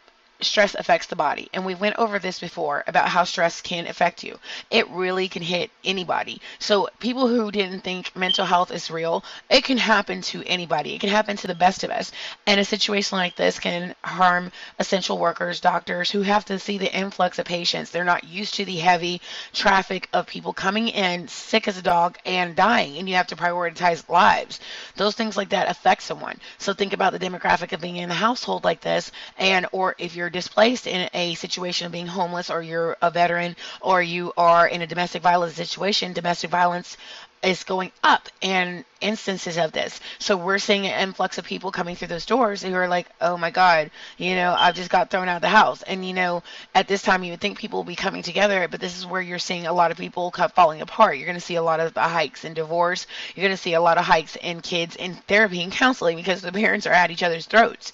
stress 0.41 0.75
affects 0.75 1.08
the 1.08 1.15
body. 1.15 1.50
And 1.53 1.65
we 1.65 1.75
went 1.75 1.98
over 1.98 2.20
this 2.20 2.39
before 2.39 2.84
about 2.88 3.10
how 3.10 3.24
stress 3.24 3.62
can 3.62 3.88
affect 3.88 4.24
you. 4.24 4.39
It 4.70 4.89
really 4.89 5.27
can 5.27 5.41
hit 5.41 5.72
anybody. 5.84 6.41
So, 6.60 6.89
people 7.00 7.27
who 7.27 7.51
didn't 7.51 7.82
think 7.82 8.15
mental 8.15 8.46
health 8.46 8.72
is 8.72 8.91
real, 8.91 9.24
it 9.50 9.63
can 9.63 9.77
happen 9.77 10.22
to 10.24 10.44
anybody. 10.46 10.94
It 10.94 11.01
can 11.01 11.10
happen 11.10 11.38
to 11.38 11.48
the 11.48 11.56
best 11.56 11.84
of 11.84 11.91
us. 11.91 12.12
And 12.46 12.60
a 12.60 12.65
situation 12.65 13.17
like 13.17 13.36
this 13.36 13.60
can 13.60 13.96
harm 14.03 14.51
essential 14.79 15.17
workers, 15.17 15.60
doctors 15.60 16.12
who 16.12 16.22
have 16.22 16.46
to 16.46 16.60
see 16.60 16.77
the 16.77 16.94
influx 16.94 17.39
of 17.39 17.46
patients. 17.46 17.89
They're 17.89 18.03
not 18.03 18.24
used 18.24 18.56
to 18.56 18.65
the 18.65 18.77
heavy 18.77 19.22
traffic 19.53 20.08
of 20.13 20.27
people 20.27 20.53
coming 20.53 20.88
in 20.88 21.27
sick 21.27 21.67
as 21.67 21.77
a 21.77 21.82
dog 21.82 22.17
and 22.25 22.56
dying, 22.56 22.98
and 22.98 23.10
you 23.10 23.15
have 23.15 23.27
to 23.27 23.36
prioritize 23.36 24.08
lives. 24.10 24.60
Those 24.96 25.15
things 25.15 25.38
like 25.38 25.50
that 25.50 25.70
affect 25.70 26.03
someone. 26.03 26.39
So, 26.58 26.74
think 26.74 26.94
about 26.94 27.13
the 27.13 27.20
demographic 27.20 27.74
of 27.74 27.82
being 27.82 27.98
in 27.98 28.12
a 28.12 28.13
household 28.13 28.63
like 28.63 28.82
this, 28.82 29.12
and 29.38 29.65
or 29.72 29.96
if 29.98 30.15
you're 30.15 30.26
you're 30.27 30.31
displaced 30.31 30.88
in 30.88 31.10
a 31.13 31.36
situation 31.36 31.86
of 31.86 31.93
being 31.93 32.05
homeless 32.05 32.50
or 32.50 32.62
you're 32.62 32.98
a 33.01 33.10
veteran 33.10 33.55
or 33.79 34.01
you 34.01 34.34
are 34.36 34.67
in 34.67 34.81
a 34.81 34.88
domestic 34.88 35.22
violence 35.22 35.53
situation, 35.53 36.12
domestic 36.12 36.50
violence 36.50 36.98
is 37.41 37.63
going 37.63 37.93
up 38.03 38.27
in 38.41 38.84
instances 39.00 39.57
of 39.57 39.72
this. 39.72 40.01
So 40.19 40.36
we're 40.36 40.57
seeing 40.57 40.86
an 40.86 41.07
influx 41.07 41.38
of 41.38 41.46
people 41.46 41.72
coming 41.72 41.96
through 41.96 42.10
those 42.10 42.25
doors 42.25 42.62
who 42.62 42.74
are 42.74 42.89
like, 42.89 43.07
oh 43.22 43.38
my 43.38 43.51
God, 43.51 43.89
you 44.17 44.36
know, 44.36 44.53
I've 44.57 44.75
just 44.75 44.89
got 44.89 45.10
thrown 45.10 45.29
out 45.29 45.38
of 45.38 45.41
the 45.43 45.48
house. 45.48 45.81
And, 45.84 46.05
you 46.05 46.13
know, 46.13 46.43
at 46.75 46.89
this 46.89 47.03
time 47.03 47.24
you 47.24 47.31
would 47.31 47.39
think 47.39 47.57
people 47.57 47.79
will 47.79 47.86
be 47.86 47.96
coming 47.96 48.22
together, 48.22 48.67
but 48.67 48.81
this 48.81 48.98
is 48.98 49.05
where 49.05 49.22
you're 49.22 49.39
seeing 49.39 49.65
a 49.65 49.72
lot 49.72 49.91
of 49.91 49.98
people 49.98 50.34
falling 50.55 50.81
apart. 50.81 51.15
You're 51.15 51.25
going 51.25 51.39
to 51.39 51.41
see 51.46 51.55
a 51.55 51.63
lot 51.63 51.79
of 51.79 51.96
uh, 51.96 52.05
hikes 52.10 52.43
in 52.43 52.53
divorce. 52.53 53.07
You're 53.34 53.46
going 53.46 53.55
to 53.55 53.62
see 53.62 53.75
a 53.75 53.81
lot 53.81 53.98
of 53.98 54.03
hikes 54.03 54.36
in 54.36 54.60
kids 54.60 54.98
in 54.98 55.13
therapy 55.13 55.63
and 55.63 55.72
counseling 55.72 56.17
because 56.17 56.41
the 56.41 56.51
parents 56.67 56.86
are 56.86 56.91
at 56.91 57.12
each 57.12 57.24
other's 57.24 57.46
throats. 57.46 57.93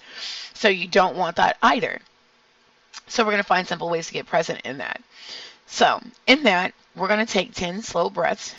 So 0.55 0.69
you 0.69 0.87
don't 0.87 1.17
want 1.17 1.35
that 1.35 1.57
either. 1.61 1.99
So 3.07 3.23
we're 3.23 3.31
going 3.31 3.43
to 3.43 3.47
find 3.47 3.67
simple 3.67 3.89
ways 3.89 4.07
to 4.07 4.13
get 4.13 4.25
present 4.25 4.61
in 4.61 4.77
that. 4.77 5.01
So 5.67 6.01
in 6.27 6.43
that, 6.43 6.73
we're 6.95 7.07
going 7.07 7.25
to 7.25 7.31
take 7.31 7.53
10 7.53 7.81
slow 7.81 8.09
breaths. 8.09 8.55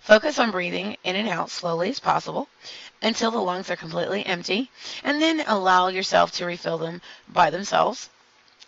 Focus 0.00 0.38
on 0.38 0.50
breathing 0.50 0.98
in 1.02 1.16
and 1.16 1.28
out 1.28 1.50
slowly 1.50 1.88
as 1.88 1.98
possible 1.98 2.48
until 3.00 3.30
the 3.30 3.38
lungs 3.38 3.70
are 3.70 3.76
completely 3.76 4.24
empty, 4.26 4.70
and 5.02 5.20
then 5.20 5.42
allow 5.46 5.88
yourself 5.88 6.32
to 6.32 6.44
refill 6.44 6.78
them 6.78 7.00
by 7.28 7.50
themselves. 7.50 8.10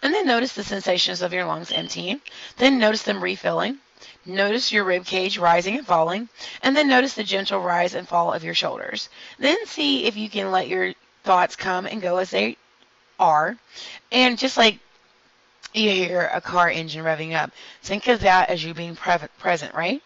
And 0.03 0.15
then 0.15 0.27
notice 0.27 0.53
the 0.53 0.65
sensations 0.65 1.23
of 1.23 1.33
your 1.33 1.45
lungs 1.45 1.73
emptying. 1.73 2.21
Then 2.57 2.79
notice 2.79 3.03
them 3.03 3.23
refilling. 3.23 3.79
Notice 4.25 4.73
your 4.73 4.85
rib 4.85 5.07
cage 5.07 5.39
rising 5.39 5.77
and 5.77 5.87
falling, 5.87 6.29
and 6.63 6.77
then 6.77 6.89
notice 6.89 7.15
the 7.15 7.25
gentle 7.25 7.61
rise 7.61 7.95
and 7.95 8.07
fall 8.09 8.33
of 8.33 8.45
your 8.45 8.55
shoulders. 8.55 9.09
Then 9.39 9.57
see 9.67 10.05
if 10.05 10.17
you 10.17 10.29
can 10.29 10.51
let 10.51 10.69
your 10.69 10.95
thoughts 11.27 11.57
come 11.57 11.87
and 11.87 12.01
go 12.01 12.17
as 12.19 12.31
they 12.31 12.57
are. 13.19 13.57
And 14.13 14.39
just 14.39 14.57
like 14.57 14.79
you 15.75 15.91
hear 15.91 16.31
a 16.33 16.41
car 16.41 16.71
engine 16.71 17.05
revving 17.05 17.35
up, 17.35 17.51
think 17.83 18.07
of 18.07 18.21
that 18.21 18.49
as 18.49 18.65
you 18.65 18.73
being 18.73 18.97
pre- 18.97 19.19
present, 19.39 19.75
right? 19.75 20.01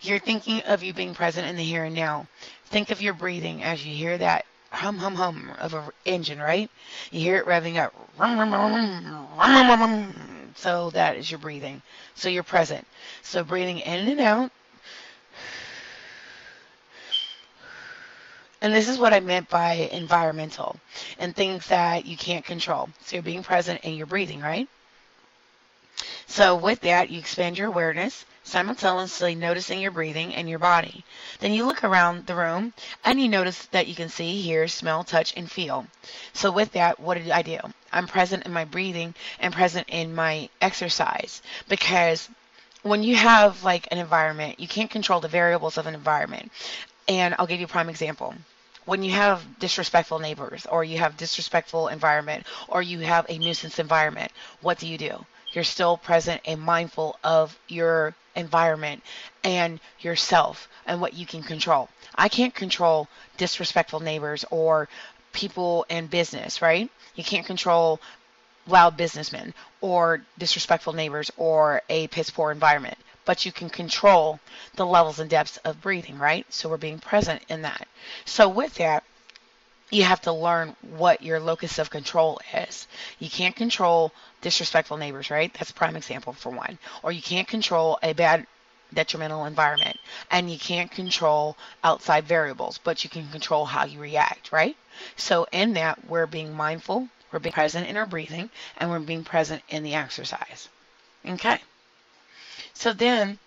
You're 0.00 0.20
thinking 0.20 0.62
of 0.62 0.82
you 0.82 0.94
being 0.94 1.14
present 1.14 1.46
in 1.48 1.56
the 1.56 1.64
here 1.64 1.84
and 1.84 1.94
now. 1.94 2.28
Think 2.66 2.90
of 2.90 3.02
your 3.02 3.14
breathing 3.14 3.62
as 3.62 3.84
you 3.84 3.94
hear 3.94 4.16
that 4.18 4.46
hum 4.70 4.98
hum 4.98 5.16
hum 5.16 5.50
of 5.58 5.74
an 5.74 5.90
engine, 6.04 6.38
right? 6.38 6.70
You 7.10 7.20
hear 7.20 7.36
it 7.38 7.46
revving 7.46 7.76
up. 7.76 7.92
So 10.54 10.90
that 10.90 11.16
is 11.16 11.30
your 11.30 11.38
breathing. 11.40 11.82
So 12.14 12.28
you're 12.28 12.42
present. 12.42 12.86
So 13.22 13.42
breathing 13.42 13.80
in 13.80 14.08
and 14.08 14.20
out 14.20 14.52
And 18.60 18.74
this 18.74 18.88
is 18.88 18.98
what 18.98 19.14
I 19.14 19.20
meant 19.20 19.48
by 19.48 19.88
environmental 19.92 20.76
and 21.18 21.34
things 21.34 21.66
that 21.68 22.06
you 22.06 22.16
can't 22.16 22.44
control. 22.44 22.88
So 23.04 23.16
you're 23.16 23.22
being 23.22 23.44
present 23.44 23.80
and 23.84 23.96
you're 23.96 24.06
breathing, 24.06 24.40
right? 24.40 24.68
So 26.26 26.56
with 26.56 26.80
that, 26.80 27.10
you 27.10 27.18
expand 27.18 27.56
your 27.56 27.68
awareness, 27.68 28.24
simultaneously 28.44 29.34
noticing 29.34 29.80
your 29.80 29.90
breathing 29.90 30.34
and 30.34 30.48
your 30.48 30.58
body. 30.58 31.04
Then 31.40 31.52
you 31.52 31.66
look 31.66 31.82
around 31.82 32.26
the 32.26 32.34
room 32.34 32.74
and 33.04 33.20
you 33.20 33.28
notice 33.28 33.66
that 33.66 33.86
you 33.86 33.94
can 33.94 34.08
see, 34.08 34.40
hear, 34.40 34.68
smell, 34.68 35.04
touch, 35.04 35.34
and 35.36 35.50
feel. 35.50 35.86
So 36.32 36.50
with 36.50 36.72
that, 36.72 37.00
what 37.00 37.14
did 37.14 37.30
I 37.30 37.42
do? 37.42 37.58
I'm 37.92 38.06
present 38.06 38.46
in 38.46 38.52
my 38.52 38.64
breathing 38.64 39.14
and 39.40 39.54
present 39.54 39.88
in 39.88 40.14
my 40.14 40.48
exercise 40.60 41.42
because 41.68 42.28
when 42.82 43.02
you 43.02 43.16
have 43.16 43.64
like 43.64 43.88
an 43.90 43.98
environment, 43.98 44.60
you 44.60 44.68
can't 44.68 44.90
control 44.90 45.20
the 45.20 45.28
variables 45.28 45.78
of 45.78 45.86
an 45.86 45.94
environment. 45.94 46.50
And 47.08 47.34
I'll 47.38 47.46
give 47.46 47.58
you 47.58 47.64
a 47.64 47.68
prime 47.68 47.88
example. 47.88 48.34
When 48.84 49.02
you 49.02 49.12
have 49.12 49.58
disrespectful 49.58 50.18
neighbors, 50.18 50.66
or 50.66 50.84
you 50.84 50.98
have 50.98 51.16
disrespectful 51.16 51.88
environment, 51.88 52.46
or 52.68 52.82
you 52.82 53.00
have 53.00 53.26
a 53.28 53.38
nuisance 53.38 53.78
environment, 53.78 54.30
what 54.60 54.78
do 54.78 54.86
you 54.86 54.98
do? 54.98 55.24
You're 55.52 55.64
still 55.64 55.96
present 55.96 56.42
and 56.44 56.60
mindful 56.60 57.18
of 57.24 57.58
your 57.68 58.14
environment 58.36 59.02
and 59.42 59.80
yourself 60.00 60.68
and 60.86 61.00
what 61.00 61.14
you 61.14 61.26
can 61.26 61.42
control. 61.42 61.88
I 62.14 62.28
can't 62.28 62.54
control 62.54 63.08
disrespectful 63.38 64.00
neighbors 64.00 64.44
or 64.50 64.88
people 65.32 65.86
in 65.88 66.06
business, 66.06 66.60
right? 66.60 66.90
You 67.14 67.24
can't 67.24 67.46
control 67.46 68.00
loud 68.66 68.96
businessmen 68.96 69.54
or 69.80 70.22
disrespectful 70.38 70.92
neighbors 70.92 71.30
or 71.36 71.82
a 71.88 72.06
piss 72.08 72.30
poor 72.30 72.52
environment 72.52 72.98
but 73.28 73.44
you 73.44 73.52
can 73.52 73.68
control 73.68 74.40
the 74.76 74.86
levels 74.86 75.18
and 75.18 75.28
depths 75.28 75.58
of 75.58 75.82
breathing, 75.82 76.16
right? 76.18 76.46
So 76.48 76.66
we're 76.66 76.78
being 76.78 76.98
present 76.98 77.42
in 77.50 77.60
that. 77.60 77.86
So 78.24 78.48
with 78.48 78.76
that, 78.76 79.04
you 79.90 80.04
have 80.04 80.22
to 80.22 80.32
learn 80.32 80.74
what 80.80 81.20
your 81.20 81.38
locus 81.38 81.78
of 81.78 81.90
control 81.90 82.40
is. 82.54 82.88
You 83.18 83.28
can't 83.28 83.54
control 83.54 84.12
disrespectful 84.40 84.96
neighbors, 84.96 85.30
right? 85.30 85.52
That's 85.52 85.72
a 85.72 85.74
prime 85.74 85.94
example 85.94 86.32
for 86.32 86.48
one. 86.48 86.78
Or 87.02 87.12
you 87.12 87.20
can't 87.20 87.46
control 87.46 87.98
a 88.02 88.14
bad 88.14 88.46
detrimental 88.94 89.44
environment. 89.44 90.00
And 90.30 90.50
you 90.50 90.58
can't 90.58 90.90
control 90.90 91.58
outside 91.84 92.24
variables, 92.24 92.78
but 92.78 93.04
you 93.04 93.10
can 93.10 93.28
control 93.28 93.66
how 93.66 93.84
you 93.84 94.00
react, 94.00 94.52
right? 94.52 94.74
So 95.16 95.46
in 95.52 95.74
that, 95.74 96.02
we're 96.08 96.26
being 96.26 96.54
mindful, 96.54 97.10
we're 97.30 97.40
being 97.40 97.52
present 97.52 97.88
in 97.88 97.98
our 97.98 98.06
breathing, 98.06 98.48
and 98.78 98.88
we're 98.88 99.00
being 99.00 99.22
present 99.22 99.62
in 99.68 99.82
the 99.82 99.96
exercise. 99.96 100.70
Okay. 101.26 101.60
So 102.80 102.92
then, 102.92 103.40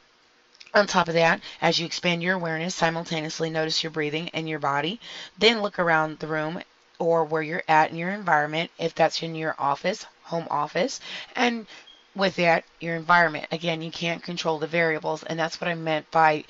on 0.74 0.88
top 0.88 1.08
of 1.08 1.14
that, 1.14 1.40
as 1.62 1.80
you 1.80 1.86
expand 1.86 2.22
your 2.22 2.36
awareness, 2.36 2.76
simultaneously 2.76 3.50
notice 3.50 3.82
your 3.82 3.90
breathing 3.90 4.30
and 4.34 4.50
your 4.50 4.60
body. 4.60 5.00
Then 5.38 5.62
look 5.62 5.80
around 5.80 6.20
the 6.20 6.28
room 6.28 6.62
or 7.00 7.24
where 7.24 7.42
you're 7.42 7.64
at 7.66 7.92
in 7.92 7.96
your 7.96 8.10
environment, 8.10 8.72
if 8.78 8.94
that's 8.94 9.24
in 9.24 9.36
your 9.36 9.56
office, 9.58 10.06
home 10.24 10.48
office, 10.52 11.00
and 11.34 11.66
with 12.14 12.36
that, 12.36 12.66
your 12.82 12.98
environment. 12.98 13.48
Again, 13.54 13.82
you 13.82 13.90
can't 13.90 14.22
control 14.22 14.60
the 14.60 14.68
variables, 14.68 15.24
and 15.24 15.40
that's 15.40 15.62
what 15.62 15.70
I 15.70 15.76
meant 15.76 16.12
by 16.12 16.44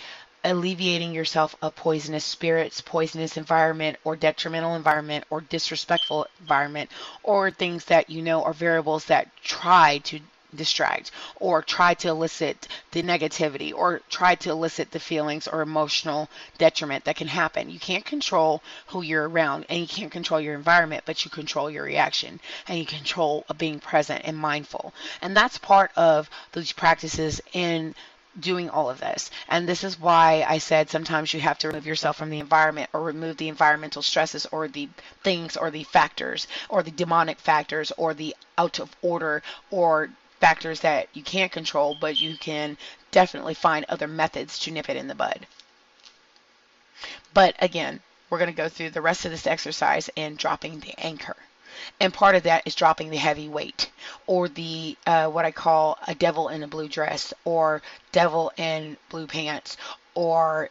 alleviating 0.44 1.14
yourself 1.14 1.56
of 1.62 1.76
poisonous 1.76 2.26
spirits, 2.26 2.82
poisonous 2.82 3.38
environment, 3.38 4.00
or 4.04 4.16
detrimental 4.16 4.74
environment, 4.74 5.24
or 5.30 5.42
disrespectful 5.42 6.26
environment, 6.40 6.90
or 7.22 7.52
things 7.52 7.86
that 7.86 8.10
you 8.10 8.24
know 8.24 8.44
are 8.44 8.54
variables 8.54 9.06
that 9.06 9.30
try 9.44 10.00
to 10.00 10.20
distract 10.55 11.12
or 11.38 11.62
try 11.62 11.93
to 11.93 12.10
elicit 12.10 12.67
the 12.91 13.03
negativity 13.03 13.74
or 13.74 14.01
try 14.10 14.36
to 14.36 14.50
elicit 14.50 14.91
the 14.91 15.00
feelings 15.00 15.48
or 15.48 15.62
emotional 15.62 16.29
detriment 16.58 17.05
that 17.05 17.15
can 17.15 17.27
happen. 17.27 17.70
You 17.70 17.79
can't 17.79 18.05
control 18.05 18.62
who 18.88 19.01
you're 19.01 19.27
around 19.27 19.65
and 19.70 19.79
you 19.79 19.88
can't 19.88 20.12
control 20.12 20.41
your 20.41 20.55
environment, 20.55 21.03
but 21.05 21.24
you 21.24 21.31
control 21.31 21.70
your 21.70 21.84
reaction 21.84 22.39
and 22.67 22.77
you 22.77 22.86
control 22.86 23.46
being 23.58 23.79
present 23.79 24.22
and 24.25 24.38
mindful. 24.38 24.93
And 25.22 25.36
that's 25.36 25.58
part 25.58 25.91
of 25.96 26.29
these 26.53 26.72
practices 26.72 27.41
in 27.53 27.96
doing 28.39 28.70
all 28.70 28.89
of 28.89 29.00
this. 29.00 29.29
And 29.50 29.67
this 29.67 29.84
is 29.84 30.00
why 30.00 30.46
I 30.48 30.60
said 30.60 30.89
sometimes 30.89 31.34
you 31.34 31.41
have 31.41 31.58
to 31.60 31.67
remove 31.67 31.86
yourself 31.86 32.17
from 32.17 32.29
the 32.29 32.39
environment 32.39 32.89
or 32.93 33.01
remove 33.01 33.38
the 33.38 33.50
environmental 33.50 34.01
stresses 34.01 34.46
or 34.51 34.67
the 34.67 34.88
things 35.24 35.58
or 35.58 35.70
the 35.70 35.84
factors 35.84 36.48
or 36.70 36.81
the 36.84 36.91
demonic 36.91 37.39
factors 37.39 37.91
or 37.98 38.13
the 38.13 38.36
out 38.58 38.79
of 38.79 38.96
order 39.01 39.43
or 39.70 40.10
factors 40.42 40.82
that 40.82 41.08
you 41.14 41.24
can't 41.24 41.52
control, 41.52 41.96
but 41.96 42.20
you 42.20 42.36
can 42.36 42.78
definitely 43.12 43.54
find 43.54 43.86
other 43.88 44.08
methods 44.08 44.60
to 44.60 44.72
nip 44.72 44.90
it 44.90 44.98
in 44.98 45.08
the 45.08 45.16
bud. 45.16 45.48
But 47.34 47.56
again, 47.60 48.02
we're 48.30 48.40
going 48.40 48.52
to 48.52 48.58
go 48.58 48.68
through 48.68 48.90
the 48.90 49.02
rest 49.02 49.24
of 49.24 49.32
this 49.32 49.48
exercise 49.48 50.10
in 50.16 50.36
dropping 50.36 50.80
the 50.80 51.00
anchor. 51.00 51.38
And 52.00 52.14
part 52.14 52.36
of 52.36 52.44
that 52.44 52.64
is 52.66 52.76
dropping 52.76 53.10
the 53.10 53.18
heavy 53.18 53.48
weight 53.48 53.90
or 54.28 54.50
the 54.50 54.98
uh, 55.06 55.28
what 55.28 55.46
I 55.46 55.52
call 55.52 55.98
a 56.08 56.16
devil 56.16 56.50
in 56.50 56.64
a 56.64 56.68
blue 56.68 56.90
dress 56.90 57.34
or 57.46 57.82
devil 58.12 58.52
in 58.58 58.98
blue 59.10 59.28
pants 59.28 59.78
or 60.14 60.70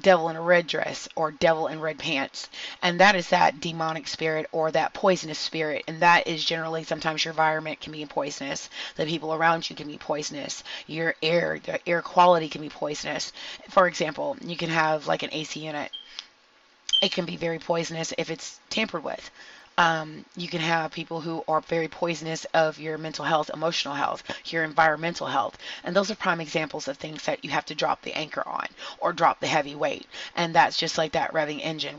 devil 0.00 0.28
in 0.28 0.36
a 0.36 0.40
red 0.40 0.66
dress 0.66 1.08
or 1.16 1.30
devil 1.30 1.66
in 1.66 1.80
red 1.80 1.98
pants. 1.98 2.48
And 2.82 3.00
that 3.00 3.14
is 3.14 3.28
that 3.28 3.60
demonic 3.60 4.08
spirit 4.08 4.46
or 4.52 4.70
that 4.70 4.94
poisonous 4.94 5.38
spirit. 5.38 5.84
And 5.88 6.00
that 6.00 6.26
is 6.26 6.44
generally 6.44 6.84
sometimes 6.84 7.24
your 7.24 7.32
environment 7.32 7.80
can 7.80 7.92
be 7.92 8.04
poisonous. 8.06 8.70
The 8.96 9.06
people 9.06 9.34
around 9.34 9.68
you 9.68 9.76
can 9.76 9.88
be 9.88 9.98
poisonous. 9.98 10.62
Your 10.86 11.14
air, 11.22 11.60
the 11.64 11.86
air 11.88 12.02
quality 12.02 12.48
can 12.48 12.62
be 12.62 12.68
poisonous. 12.68 13.32
For 13.68 13.86
example, 13.86 14.36
you 14.40 14.56
can 14.56 14.70
have 14.70 15.06
like 15.06 15.22
an 15.22 15.32
AC 15.32 15.60
unit. 15.60 15.90
It 17.00 17.12
can 17.12 17.24
be 17.24 17.36
very 17.36 17.58
poisonous 17.58 18.12
if 18.18 18.30
it's 18.30 18.58
tampered 18.70 19.04
with. 19.04 19.30
Um, 19.78 20.24
you 20.36 20.48
can 20.48 20.60
have 20.60 20.90
people 20.90 21.20
who 21.20 21.44
are 21.48 21.60
very 21.60 21.88
poisonous 21.88 22.44
of 22.52 22.80
your 22.80 22.98
mental 22.98 23.24
health, 23.24 23.50
emotional 23.54 23.94
health, 23.94 24.24
your 24.46 24.64
environmental 24.64 25.28
health. 25.28 25.56
And 25.84 25.94
those 25.94 26.10
are 26.10 26.16
prime 26.16 26.40
examples 26.40 26.88
of 26.88 26.98
things 26.98 27.24
that 27.24 27.44
you 27.44 27.50
have 27.50 27.64
to 27.66 27.76
drop 27.76 28.02
the 28.02 28.12
anchor 28.14 28.46
on 28.46 28.66
or 28.98 29.12
drop 29.12 29.40
the 29.40 29.46
heavy 29.46 29.76
weight. 29.76 30.06
And 30.36 30.54
that's 30.54 30.76
just 30.76 30.98
like 30.98 31.12
that 31.12 31.32
revving 31.32 31.60
engine, 31.62 31.96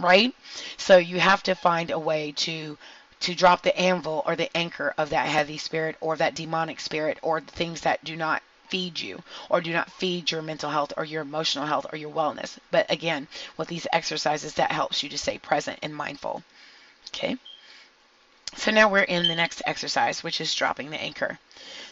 right? 0.00 0.32
So 0.76 0.96
you 0.96 1.18
have 1.20 1.42
to 1.44 1.54
find 1.56 1.90
a 1.90 1.98
way 1.98 2.32
to 2.38 2.78
to 3.20 3.34
drop 3.34 3.62
the 3.62 3.76
anvil 3.78 4.22
or 4.26 4.36
the 4.36 4.54
anchor 4.56 4.94
of 4.98 5.10
that 5.10 5.26
heavy 5.26 5.58
spirit 5.58 5.96
or 6.00 6.16
that 6.16 6.34
demonic 6.34 6.78
spirit 6.78 7.18
or 7.22 7.40
things 7.40 7.80
that 7.82 8.04
do 8.04 8.16
not 8.16 8.42
feed 8.68 9.00
you 9.00 9.22
or 9.48 9.60
do 9.60 9.72
not 9.72 9.90
feed 9.90 10.30
your 10.30 10.42
mental 10.42 10.70
health 10.70 10.92
or 10.96 11.04
your 11.04 11.22
emotional 11.22 11.66
health 11.66 11.86
or 11.92 11.96
your 11.96 12.10
wellness. 12.10 12.58
But 12.70 12.90
again, 12.90 13.28
with 13.56 13.68
these 13.68 13.86
exercises, 13.92 14.54
that 14.54 14.72
helps 14.72 15.02
you 15.02 15.08
to 15.10 15.18
stay 15.18 15.38
present 15.38 15.78
and 15.82 15.94
mindful. 15.94 16.42
Okay. 17.08 17.36
So 18.56 18.70
now 18.70 18.88
we're 18.88 19.02
in 19.02 19.26
the 19.26 19.34
next 19.34 19.62
exercise, 19.66 20.22
which 20.22 20.40
is 20.40 20.54
dropping 20.54 20.90
the 20.90 21.00
anchor. 21.00 21.38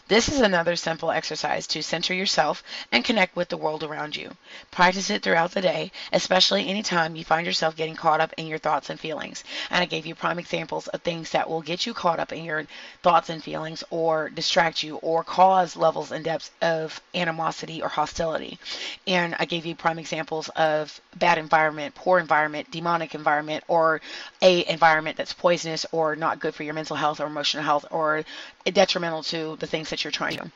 This 0.09 0.29
is 0.29 0.41
another 0.41 0.75
simple 0.75 1.11
exercise 1.11 1.65
to 1.67 1.81
center 1.81 2.13
yourself 2.13 2.61
and 2.91 3.03
connect 3.05 3.35
with 3.35 3.49
the 3.49 3.57
world 3.57 3.83
around 3.83 4.15
you. 4.15 4.35
Practice 4.69 5.09
it 5.09 5.23
throughout 5.23 5.53
the 5.53 5.61
day, 5.61 5.91
especially 6.11 6.67
any 6.67 6.83
time 6.83 7.15
you 7.15 7.23
find 7.23 7.47
yourself 7.47 7.75
getting 7.75 7.95
caught 7.95 8.21
up 8.21 8.33
in 8.37 8.45
your 8.45 8.59
thoughts 8.59 8.91
and 8.91 8.99
feelings. 8.99 9.43
And 9.71 9.81
I 9.81 9.85
gave 9.85 10.05
you 10.05 10.13
prime 10.13 10.37
examples 10.37 10.87
of 10.89 11.01
things 11.01 11.31
that 11.31 11.49
will 11.49 11.61
get 11.61 11.87
you 11.87 11.95
caught 11.95 12.19
up 12.19 12.33
in 12.33 12.43
your 12.43 12.67
thoughts 13.01 13.29
and 13.29 13.43
feelings 13.43 13.83
or 13.89 14.29
distract 14.29 14.83
you 14.83 14.97
or 14.97 15.23
cause 15.23 15.75
levels 15.75 16.11
and 16.11 16.23
depths 16.23 16.51
of 16.61 17.01
animosity 17.15 17.81
or 17.81 17.87
hostility. 17.87 18.59
And 19.07 19.35
I 19.39 19.45
gave 19.45 19.65
you 19.65 19.73
prime 19.73 19.97
examples 19.97 20.49
of 20.49 20.99
bad 21.15 21.37
environment, 21.37 21.95
poor 21.95 22.19
environment, 22.19 22.69
demonic 22.69 23.15
environment, 23.15 23.63
or 23.67 24.01
a 24.41 24.69
environment 24.69 25.17
that's 25.17 25.33
poisonous 25.33 25.85
or 25.91 26.15
not 26.15 26.39
good 26.39 26.53
for 26.53 26.63
your 26.63 26.73
mental 26.73 26.97
health 26.97 27.19
or 27.19 27.25
emotional 27.25 27.63
health 27.63 27.85
or 27.89 28.25
detrimental 28.65 29.23
to 29.23 29.52
the 29.55 29.67
things 29.67 29.89
that 29.89 30.03
you're 30.03 30.11
trying 30.11 30.37
to. 30.37 30.51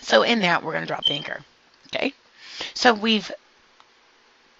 So 0.00 0.22
in 0.22 0.40
that, 0.40 0.62
we're 0.62 0.72
going 0.72 0.84
to 0.84 0.88
drop 0.88 1.04
the 1.04 1.14
anchor. 1.14 1.40
Okay. 1.88 2.12
So 2.74 2.94
we've 2.94 3.30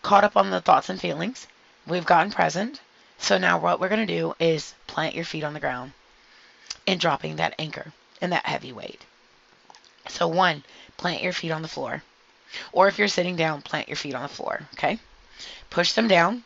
caught 0.02 0.24
up 0.24 0.36
on 0.36 0.50
the 0.50 0.60
thoughts 0.60 0.88
and 0.88 1.00
feelings. 1.00 1.46
We've 1.86 2.06
gotten 2.06 2.32
present. 2.32 2.80
So 3.18 3.38
now 3.38 3.58
what 3.58 3.80
we're 3.80 3.88
going 3.88 4.06
to 4.06 4.18
do 4.18 4.34
is 4.38 4.74
plant 4.86 5.14
your 5.14 5.24
feet 5.24 5.44
on 5.44 5.54
the 5.54 5.60
ground 5.60 5.92
and 6.86 7.00
dropping 7.00 7.36
that 7.36 7.54
anchor 7.58 7.92
and 8.20 8.32
that 8.32 8.46
heavy 8.46 8.72
weight. 8.72 9.00
So 10.08 10.28
one, 10.28 10.64
plant 10.96 11.22
your 11.22 11.32
feet 11.32 11.50
on 11.50 11.62
the 11.62 11.68
floor. 11.68 12.02
Or 12.72 12.88
if 12.88 12.98
you're 12.98 13.08
sitting 13.08 13.36
down, 13.36 13.62
plant 13.62 13.88
your 13.88 13.96
feet 13.96 14.14
on 14.14 14.22
the 14.22 14.28
floor. 14.28 14.62
Okay. 14.74 14.98
Push 15.70 15.92
them 15.92 16.08
down 16.08 16.44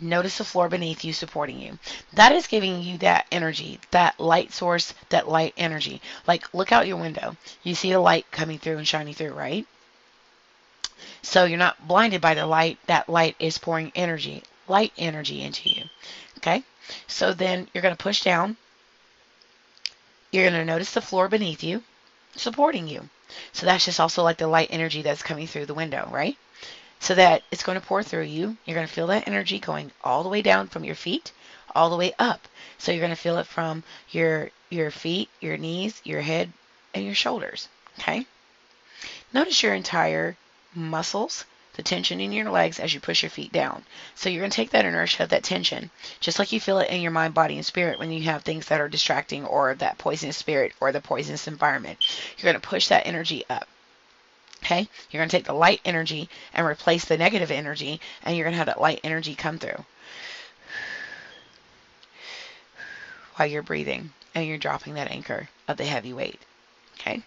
Notice 0.00 0.38
the 0.38 0.44
floor 0.44 0.68
beneath 0.68 1.04
you 1.04 1.12
supporting 1.12 1.58
you. 1.58 1.78
That 2.12 2.32
is 2.32 2.46
giving 2.46 2.82
you 2.82 2.98
that 2.98 3.26
energy, 3.32 3.80
that 3.90 4.20
light 4.20 4.52
source, 4.52 4.94
that 5.08 5.28
light 5.28 5.54
energy. 5.56 6.00
Like, 6.26 6.54
look 6.54 6.70
out 6.70 6.86
your 6.86 6.98
window. 6.98 7.36
You 7.62 7.74
see 7.74 7.90
the 7.90 7.98
light 7.98 8.30
coming 8.30 8.58
through 8.58 8.78
and 8.78 8.86
shining 8.86 9.14
through, 9.14 9.32
right? 9.32 9.66
So 11.22 11.44
you're 11.44 11.58
not 11.58 11.88
blinded 11.88 12.20
by 12.20 12.34
the 12.34 12.46
light. 12.46 12.78
That 12.86 13.08
light 13.08 13.34
is 13.38 13.58
pouring 13.58 13.92
energy, 13.94 14.44
light 14.68 14.92
energy 14.96 15.42
into 15.42 15.68
you. 15.68 15.84
Okay? 16.38 16.62
So 17.06 17.34
then 17.34 17.68
you're 17.72 17.82
going 17.82 17.96
to 17.96 18.02
push 18.02 18.22
down. 18.22 18.56
You're 20.30 20.48
going 20.48 20.60
to 20.60 20.64
notice 20.64 20.92
the 20.92 21.00
floor 21.00 21.28
beneath 21.28 21.62
you 21.62 21.82
supporting 22.36 22.86
you. 22.86 23.08
So 23.52 23.66
that's 23.66 23.84
just 23.84 24.00
also 24.00 24.22
like 24.22 24.38
the 24.38 24.46
light 24.46 24.68
energy 24.70 25.02
that's 25.02 25.22
coming 25.22 25.46
through 25.46 25.66
the 25.66 25.74
window, 25.74 26.08
right? 26.12 26.36
So 27.00 27.14
that 27.14 27.42
it's 27.50 27.62
going 27.62 27.80
to 27.80 27.86
pour 27.86 28.02
through 28.02 28.22
you. 28.22 28.56
You're 28.64 28.74
going 28.74 28.86
to 28.86 28.92
feel 28.92 29.06
that 29.08 29.28
energy 29.28 29.58
going 29.58 29.92
all 30.02 30.22
the 30.22 30.28
way 30.28 30.42
down 30.42 30.68
from 30.68 30.84
your 30.84 30.94
feet 30.94 31.32
all 31.74 31.90
the 31.90 31.96
way 31.96 32.12
up. 32.18 32.48
So 32.78 32.92
you're 32.92 33.00
going 33.00 33.10
to 33.10 33.16
feel 33.16 33.38
it 33.38 33.46
from 33.46 33.82
your 34.10 34.50
your 34.70 34.90
feet, 34.90 35.28
your 35.40 35.56
knees, 35.56 36.00
your 36.04 36.20
head, 36.20 36.52
and 36.92 37.04
your 37.04 37.14
shoulders. 37.14 37.68
Okay? 37.98 38.26
Notice 39.32 39.62
your 39.62 39.74
entire 39.74 40.36
muscles, 40.74 41.44
the 41.74 41.82
tension 41.82 42.20
in 42.20 42.32
your 42.32 42.50
legs 42.50 42.78
as 42.78 42.92
you 42.92 43.00
push 43.00 43.22
your 43.22 43.30
feet 43.30 43.52
down. 43.52 43.84
So 44.14 44.28
you're 44.28 44.42
going 44.42 44.50
to 44.50 44.56
take 44.56 44.70
that 44.70 44.84
inertia, 44.84 45.26
that 45.26 45.42
tension, 45.42 45.90
just 46.20 46.38
like 46.38 46.52
you 46.52 46.60
feel 46.60 46.80
it 46.80 46.90
in 46.90 47.00
your 47.00 47.12
mind, 47.12 47.32
body, 47.32 47.56
and 47.56 47.64
spirit 47.64 47.98
when 47.98 48.10
you 48.10 48.22
have 48.24 48.42
things 48.42 48.66
that 48.66 48.80
are 48.80 48.88
distracting 48.88 49.46
or 49.46 49.74
that 49.76 49.98
poisonous 49.98 50.36
spirit 50.36 50.72
or 50.80 50.92
the 50.92 51.00
poisonous 51.00 51.48
environment. 51.48 51.98
You're 52.36 52.52
going 52.52 52.60
to 52.60 52.68
push 52.68 52.88
that 52.88 53.06
energy 53.06 53.44
up. 53.48 53.68
Okay? 54.62 54.88
You're 55.10 55.20
going 55.20 55.28
to 55.28 55.36
take 55.36 55.46
the 55.46 55.52
light 55.52 55.80
energy 55.84 56.28
and 56.52 56.66
replace 56.66 57.04
the 57.04 57.16
negative 57.16 57.50
energy, 57.50 58.00
and 58.22 58.36
you're 58.36 58.44
going 58.44 58.54
to 58.54 58.58
have 58.58 58.66
that 58.66 58.80
light 58.80 59.00
energy 59.04 59.34
come 59.34 59.58
through 59.58 59.84
while 63.38 63.48
you're 63.48 63.62
breathing 63.62 64.10
and 64.34 64.46
you're 64.46 64.58
dropping 64.58 64.94
that 64.94 65.10
anchor 65.10 65.48
of 65.68 65.76
the 65.76 65.84
heavy 65.84 66.12
weight. 66.12 66.40
Okay? 66.98 67.22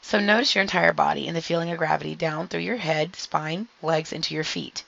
So 0.00 0.18
notice 0.18 0.54
your 0.54 0.62
entire 0.62 0.94
body 0.94 1.28
and 1.28 1.36
the 1.36 1.42
feeling 1.42 1.70
of 1.70 1.78
gravity 1.78 2.14
down 2.14 2.48
through 2.48 2.60
your 2.60 2.78
head, 2.78 3.14
spine, 3.16 3.68
legs, 3.82 4.12
into 4.12 4.34
your 4.34 4.44
feet. 4.44 4.82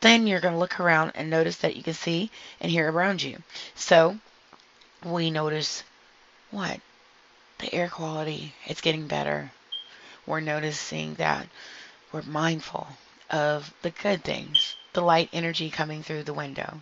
Then 0.00 0.26
you're 0.26 0.40
going 0.40 0.54
to 0.54 0.58
look 0.58 0.80
around 0.80 1.12
and 1.14 1.30
notice 1.30 1.58
that 1.58 1.76
you 1.76 1.82
can 1.82 1.94
see 1.94 2.30
and 2.60 2.70
hear 2.70 2.90
around 2.90 3.22
you. 3.22 3.42
So 3.76 4.18
we 5.04 5.30
notice 5.30 5.84
what? 6.50 6.80
The 7.58 7.72
air 7.72 7.88
quality. 7.88 8.54
It's 8.66 8.80
getting 8.80 9.06
better 9.06 9.52
we're 10.26 10.40
noticing 10.40 11.14
that 11.14 11.48
we're 12.12 12.22
mindful 12.22 12.86
of 13.28 13.74
the 13.82 13.90
good 13.90 14.22
things, 14.22 14.76
the 14.92 15.00
light 15.00 15.28
energy 15.32 15.68
coming 15.70 16.02
through 16.02 16.22
the 16.22 16.34
window. 16.34 16.80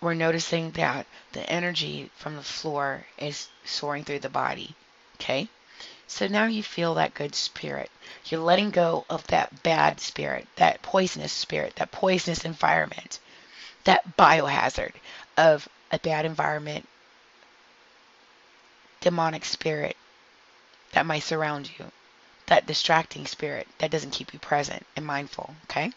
We're 0.00 0.14
noticing 0.14 0.70
that 0.72 1.06
the 1.32 1.48
energy 1.50 2.10
from 2.16 2.36
the 2.36 2.42
floor 2.42 3.04
is 3.18 3.48
soaring 3.64 4.04
through 4.04 4.20
the 4.20 4.28
body. 4.28 4.74
Okay? 5.16 5.48
So 6.06 6.26
now 6.28 6.46
you 6.46 6.62
feel 6.62 6.94
that 6.94 7.12
good 7.12 7.34
spirit. 7.34 7.90
You're 8.24 8.40
letting 8.40 8.70
go 8.70 9.04
of 9.10 9.26
that 9.26 9.62
bad 9.62 10.00
spirit, 10.00 10.46
that 10.56 10.80
poisonous 10.80 11.32
spirit, 11.32 11.76
that 11.76 11.90
poisonous 11.90 12.44
environment, 12.44 13.18
that 13.84 14.16
biohazard 14.16 14.94
of 15.36 15.68
a 15.92 15.98
bad 15.98 16.24
environment, 16.24 16.88
demonic 19.00 19.44
spirit 19.44 19.96
that 20.92 21.04
might 21.04 21.22
surround 21.22 21.70
you 21.78 21.92
that 22.48 22.66
distracting 22.66 23.26
spirit 23.26 23.68
that 23.78 23.90
doesn't 23.90 24.10
keep 24.12 24.32
you 24.32 24.38
present 24.38 24.84
and 24.96 25.06
mindful. 25.06 25.54
Okay? 25.64 25.92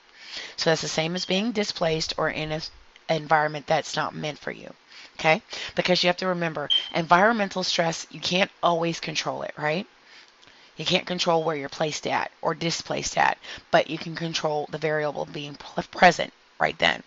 So 0.56 0.70
that's 0.70 0.82
the 0.82 0.88
same 0.88 1.16
as 1.16 1.26
being 1.26 1.52
displaced 1.52 2.14
or 2.18 2.30
in 2.30 2.52
an 2.52 2.62
environment 3.10 3.68
that's 3.68 3.96
not 3.96 4.16
meant 4.16 4.40
for 4.40 4.52
you. 4.52 4.74
Okay? 5.20 5.42
Because 5.76 6.04
you 6.04 6.08
have 6.08 6.18
to 6.18 6.28
remember, 6.28 6.70
environmental 6.96 7.64
stress, 7.64 8.08
you 8.12 8.20
can't 8.20 8.52
always 8.64 9.00
control 9.00 9.42
it, 9.44 9.54
right? 9.58 9.86
You 10.78 10.86
can't 10.86 11.06
control 11.06 11.44
where 11.44 11.56
you're 11.56 11.70
placed 11.70 12.08
at 12.08 12.32
or 12.42 12.56
displaced 12.56 13.18
at, 13.18 13.38
but 13.70 13.90
you 13.90 13.98
can 13.98 14.16
control 14.16 14.68
the 14.72 14.78
variable 14.78 15.26
being 15.26 15.56
present 15.92 16.34
right 16.60 16.78
then. 16.80 17.04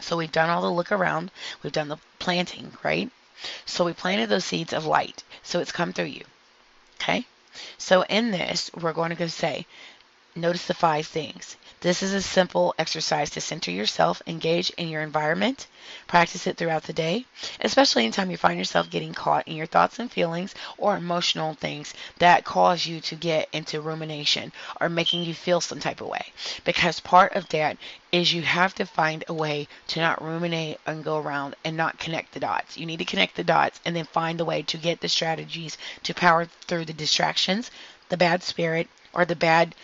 So 0.00 0.16
we've 0.16 0.32
done 0.32 0.50
all 0.50 0.62
the 0.62 0.70
look 0.70 0.92
around, 0.92 1.30
we've 1.62 1.72
done 1.72 1.88
the 1.88 1.98
planting, 2.18 2.76
right? 2.82 3.10
So 3.64 3.84
we 3.84 3.92
planted 3.92 4.28
those 4.28 4.44
seeds 4.44 4.72
of 4.72 4.86
light. 4.86 5.22
So 5.42 5.60
it's 5.60 5.72
come 5.72 5.92
through 5.92 6.06
you. 6.06 6.24
Okay? 6.96 7.26
So 7.78 8.02
in 8.02 8.30
this, 8.30 8.70
we're 8.80 8.92
going 8.92 9.10
to 9.10 9.16
go 9.16 9.26
say, 9.26 9.66
notice 10.34 10.66
the 10.66 10.74
five 10.74 11.06
things. 11.06 11.56
This 11.84 12.02
is 12.02 12.14
a 12.14 12.22
simple 12.22 12.74
exercise 12.78 13.28
to 13.32 13.42
center 13.42 13.70
yourself, 13.70 14.22
engage 14.26 14.70
in 14.70 14.88
your 14.88 15.02
environment, 15.02 15.66
practice 16.06 16.46
it 16.46 16.56
throughout 16.56 16.84
the 16.84 16.94
day, 16.94 17.26
especially 17.60 18.04
anytime 18.04 18.30
you 18.30 18.38
find 18.38 18.58
yourself 18.58 18.88
getting 18.88 19.12
caught 19.12 19.46
in 19.46 19.54
your 19.54 19.66
thoughts 19.66 19.98
and 19.98 20.10
feelings 20.10 20.54
or 20.78 20.96
emotional 20.96 21.52
things 21.52 21.92
that 22.20 22.46
cause 22.46 22.86
you 22.86 23.02
to 23.02 23.14
get 23.14 23.50
into 23.52 23.82
rumination 23.82 24.50
or 24.80 24.88
making 24.88 25.24
you 25.24 25.34
feel 25.34 25.60
some 25.60 25.78
type 25.78 26.00
of 26.00 26.06
way. 26.06 26.32
Because 26.64 27.00
part 27.00 27.34
of 27.34 27.50
that 27.50 27.76
is 28.10 28.32
you 28.32 28.40
have 28.40 28.74
to 28.76 28.86
find 28.86 29.22
a 29.28 29.34
way 29.34 29.68
to 29.88 30.00
not 30.00 30.24
ruminate 30.24 30.80
and 30.86 31.04
go 31.04 31.18
around 31.18 31.54
and 31.66 31.76
not 31.76 31.98
connect 31.98 32.32
the 32.32 32.40
dots. 32.40 32.78
You 32.78 32.86
need 32.86 33.00
to 33.00 33.04
connect 33.04 33.36
the 33.36 33.44
dots 33.44 33.78
and 33.84 33.94
then 33.94 34.06
find 34.06 34.40
a 34.40 34.46
way 34.46 34.62
to 34.62 34.78
get 34.78 35.02
the 35.02 35.08
strategies 35.10 35.76
to 36.04 36.14
power 36.14 36.46
through 36.46 36.86
the 36.86 36.94
distractions, 36.94 37.70
the 38.08 38.16
bad 38.16 38.42
spirit, 38.42 38.88
or 39.12 39.26
the 39.26 39.36
bad 39.36 39.74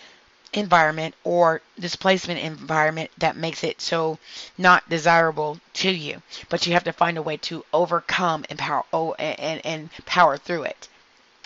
environment 0.52 1.14
or 1.24 1.62
displacement 1.78 2.40
environment 2.40 3.10
that 3.18 3.36
makes 3.36 3.62
it 3.62 3.80
so 3.80 4.18
not 4.58 4.88
desirable 4.88 5.60
to 5.74 5.90
you. 5.90 6.22
But 6.48 6.66
you 6.66 6.72
have 6.72 6.84
to 6.84 6.92
find 6.92 7.16
a 7.16 7.22
way 7.22 7.36
to 7.38 7.64
overcome 7.72 8.44
and 8.50 8.58
power 8.58 8.84
oh, 8.92 9.14
and, 9.14 9.64
and 9.64 9.90
power 10.06 10.36
through 10.36 10.64
it. 10.64 10.88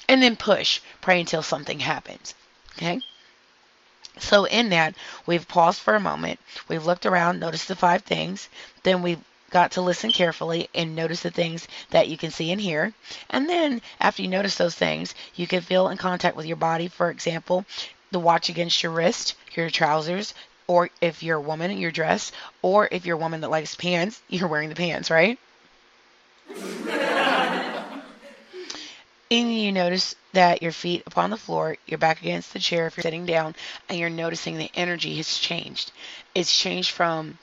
And 0.09 0.23
then 0.23 0.37
push, 0.37 0.81
pray 1.01 1.21
until 1.21 1.43
something 1.43 1.81
happens. 1.81 2.35
Okay? 2.77 3.01
So 4.19 4.45
in 4.45 4.69
that, 4.71 4.95
we've 5.27 5.49
paused 5.49 5.81
for 5.81 5.95
a 5.95 6.01
moment, 6.01 6.39
we've 6.69 6.87
looked 6.87 7.05
around, 7.05 7.41
noticed 7.41 7.69
the 7.69 7.75
five 7.75 8.03
things, 8.03 8.49
then 8.85 9.03
we've 9.03 9.21
got 9.51 9.73
to 9.73 9.81
listen 9.81 10.11
carefully 10.11 10.69
and 10.75 10.97
notice 10.97 11.21
the 11.21 11.31
things 11.31 11.69
that 11.91 12.09
you 12.09 12.19
can 12.19 12.31
see 12.31 12.51
and 12.51 12.61
hear. 12.61 12.93
And 13.31 13.49
then 13.49 13.83
after 14.01 14.23
you 14.23 14.29
notice 14.29 14.57
those 14.57 14.75
things, 14.75 15.15
you 15.37 15.47
can 15.47 15.61
feel 15.63 15.89
in 15.89 15.97
contact 15.97 16.37
with 16.37 16.47
your 16.47 16.57
body. 16.57 16.89
For 16.89 17.09
example, 17.09 17.65
the 18.15 18.21
watch 18.21 18.49
against 18.49 18.83
your 18.83 18.93
wrist, 18.93 19.35
your 19.57 19.69
trousers, 19.69 20.35
or 20.69 20.89
if 21.01 21.23
you're 21.23 21.39
a 21.39 21.43
woman, 21.43 21.77
your 21.77 21.91
dress, 21.91 22.31
or 22.63 22.89
if 22.93 23.05
you're 23.05 23.17
a 23.17 23.21
woman 23.21 23.41
that 23.41 23.51
likes 23.51 23.75
pants, 23.75 24.23
you're 24.29 24.49
wearing 24.49 24.69
the 24.69 24.75
pants, 24.75 25.11
right? 25.11 25.39
and 29.31 29.53
you 29.53 29.73
notice 29.73 30.15
that 30.33 30.63
your 30.63 30.71
feet 30.71 31.03
upon 31.07 31.31
the 31.31 31.37
floor, 31.37 31.77
your 31.87 31.99
back 31.99 32.21
against 32.21 32.53
the 32.53 32.59
chair 32.61 32.87
if 32.87 32.97
you're 32.97 33.03
sitting 33.03 33.27
down, 33.27 33.55
and 33.89 33.99
you're 33.99 34.09
noticing 34.09 34.57
the 34.57 34.71
energy 34.77 35.17
has 35.17 35.37
changed. 35.37 35.91
It's 36.37 36.57
changed 36.57 36.93
from 36.93 37.39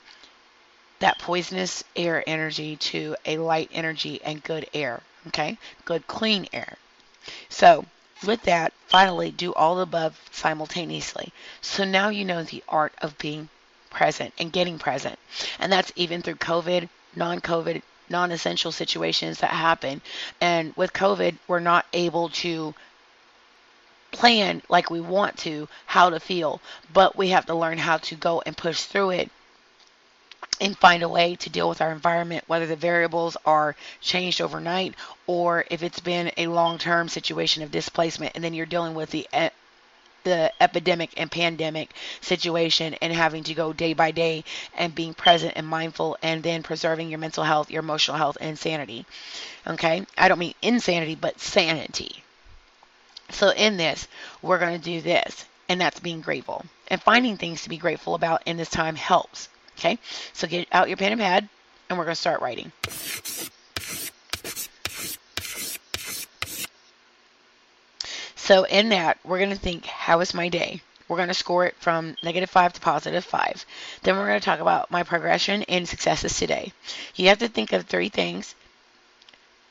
that 1.00 1.18
poisonous 1.18 1.84
air 1.94 2.24
energy 2.26 2.76
to 2.76 3.14
a 3.26 3.36
light 3.36 3.68
energy 3.74 4.20
and 4.24 4.42
good 4.42 4.66
air. 4.72 5.02
Okay? 5.26 5.58
Good 5.84 6.06
clean 6.06 6.46
air. 6.52 6.78
So 7.50 7.84
with 8.24 8.42
that, 8.42 8.72
finally 8.86 9.30
do 9.30 9.52
all 9.54 9.76
the 9.76 9.82
above 9.82 10.20
simultaneously. 10.30 11.32
So 11.60 11.84
now 11.84 12.08
you 12.08 12.24
know 12.24 12.42
the 12.42 12.62
art 12.68 12.92
of 12.98 13.18
being 13.18 13.48
present 13.90 14.32
and 14.38 14.52
getting 14.52 14.78
present. 14.78 15.18
And 15.58 15.72
that's 15.72 15.92
even 15.96 16.22
through 16.22 16.36
COVID, 16.36 16.88
non 17.14 17.40
COVID, 17.40 17.82
non 18.08 18.32
essential 18.32 18.72
situations 18.72 19.38
that 19.38 19.50
happen. 19.50 20.00
And 20.40 20.74
with 20.76 20.92
COVID, 20.92 21.36
we're 21.48 21.60
not 21.60 21.86
able 21.92 22.28
to 22.30 22.74
plan 24.12 24.62
like 24.68 24.90
we 24.90 25.00
want 25.00 25.38
to 25.38 25.68
how 25.86 26.10
to 26.10 26.20
feel, 26.20 26.60
but 26.92 27.16
we 27.16 27.28
have 27.28 27.46
to 27.46 27.54
learn 27.54 27.78
how 27.78 27.96
to 27.98 28.14
go 28.14 28.42
and 28.44 28.56
push 28.56 28.82
through 28.82 29.10
it 29.10 29.30
and 30.62 30.78
find 30.78 31.02
a 31.02 31.08
way 31.08 31.34
to 31.34 31.50
deal 31.50 31.68
with 31.68 31.80
our 31.80 31.90
environment, 31.90 32.44
whether 32.46 32.66
the 32.66 32.76
variables 32.76 33.36
are 33.44 33.74
changed 34.00 34.40
overnight 34.40 34.94
or 35.26 35.64
if 35.72 35.82
it's 35.82 35.98
been 35.98 36.30
a 36.36 36.46
long-term 36.46 37.08
situation 37.08 37.64
of 37.64 37.72
displacement, 37.72 38.32
and 38.36 38.44
then 38.44 38.54
you're 38.54 38.64
dealing 38.64 38.94
with 38.94 39.10
the 39.10 39.26
the 40.22 40.52
epidemic 40.60 41.10
and 41.16 41.32
pandemic 41.32 41.90
situation 42.20 42.94
and 43.02 43.12
having 43.12 43.42
to 43.42 43.54
go 43.54 43.72
day 43.72 43.92
by 43.92 44.12
day 44.12 44.44
and 44.76 44.94
being 44.94 45.12
present 45.12 45.52
and 45.56 45.66
mindful 45.66 46.16
and 46.22 46.44
then 46.44 46.62
preserving 46.62 47.10
your 47.10 47.18
mental 47.18 47.42
health, 47.42 47.72
your 47.72 47.80
emotional 47.80 48.16
health, 48.16 48.38
and 48.40 48.56
sanity. 48.56 49.04
Okay? 49.66 50.06
I 50.16 50.28
don't 50.28 50.38
mean 50.38 50.54
insanity, 50.62 51.16
but 51.16 51.40
sanity. 51.40 52.22
So, 53.30 53.50
in 53.50 53.78
this, 53.78 54.06
we're 54.42 54.60
going 54.60 54.78
to 54.78 54.84
do 54.84 55.00
this, 55.00 55.44
and 55.68 55.80
that's 55.80 55.98
being 55.98 56.20
grateful. 56.20 56.64
And 56.86 57.02
finding 57.02 57.36
things 57.36 57.62
to 57.62 57.68
be 57.68 57.78
grateful 57.78 58.14
about 58.14 58.42
in 58.46 58.58
this 58.58 58.70
time 58.70 58.94
helps. 58.94 59.48
Okay, 59.78 59.98
so 60.32 60.46
get 60.46 60.68
out 60.72 60.88
your 60.88 60.96
pen 60.96 61.12
and 61.12 61.20
pad, 61.20 61.48
and 61.88 61.98
we're 61.98 62.04
going 62.04 62.14
to 62.14 62.20
start 62.20 62.40
writing. 62.40 62.72
So 68.36 68.64
in 68.64 68.88
that, 68.90 69.18
we're 69.24 69.38
going 69.38 69.50
to 69.50 69.56
think, 69.56 69.86
how 69.86 70.18
was 70.18 70.34
my 70.34 70.48
day? 70.48 70.82
We're 71.08 71.16
going 71.16 71.28
to 71.28 71.34
score 71.34 71.66
it 71.66 71.76
from 71.76 72.16
negative 72.22 72.50
5 72.50 72.72
to 72.72 72.80
positive 72.80 73.24
5. 73.24 73.64
Then 74.02 74.16
we're 74.16 74.26
going 74.26 74.40
to 74.40 74.44
talk 74.44 74.60
about 74.60 74.90
my 74.90 75.02
progression 75.02 75.62
and 75.64 75.88
successes 75.88 76.36
today. 76.36 76.72
You 77.14 77.28
have 77.28 77.38
to 77.38 77.48
think 77.48 77.72
of 77.72 77.84
three 77.84 78.08
things 78.08 78.54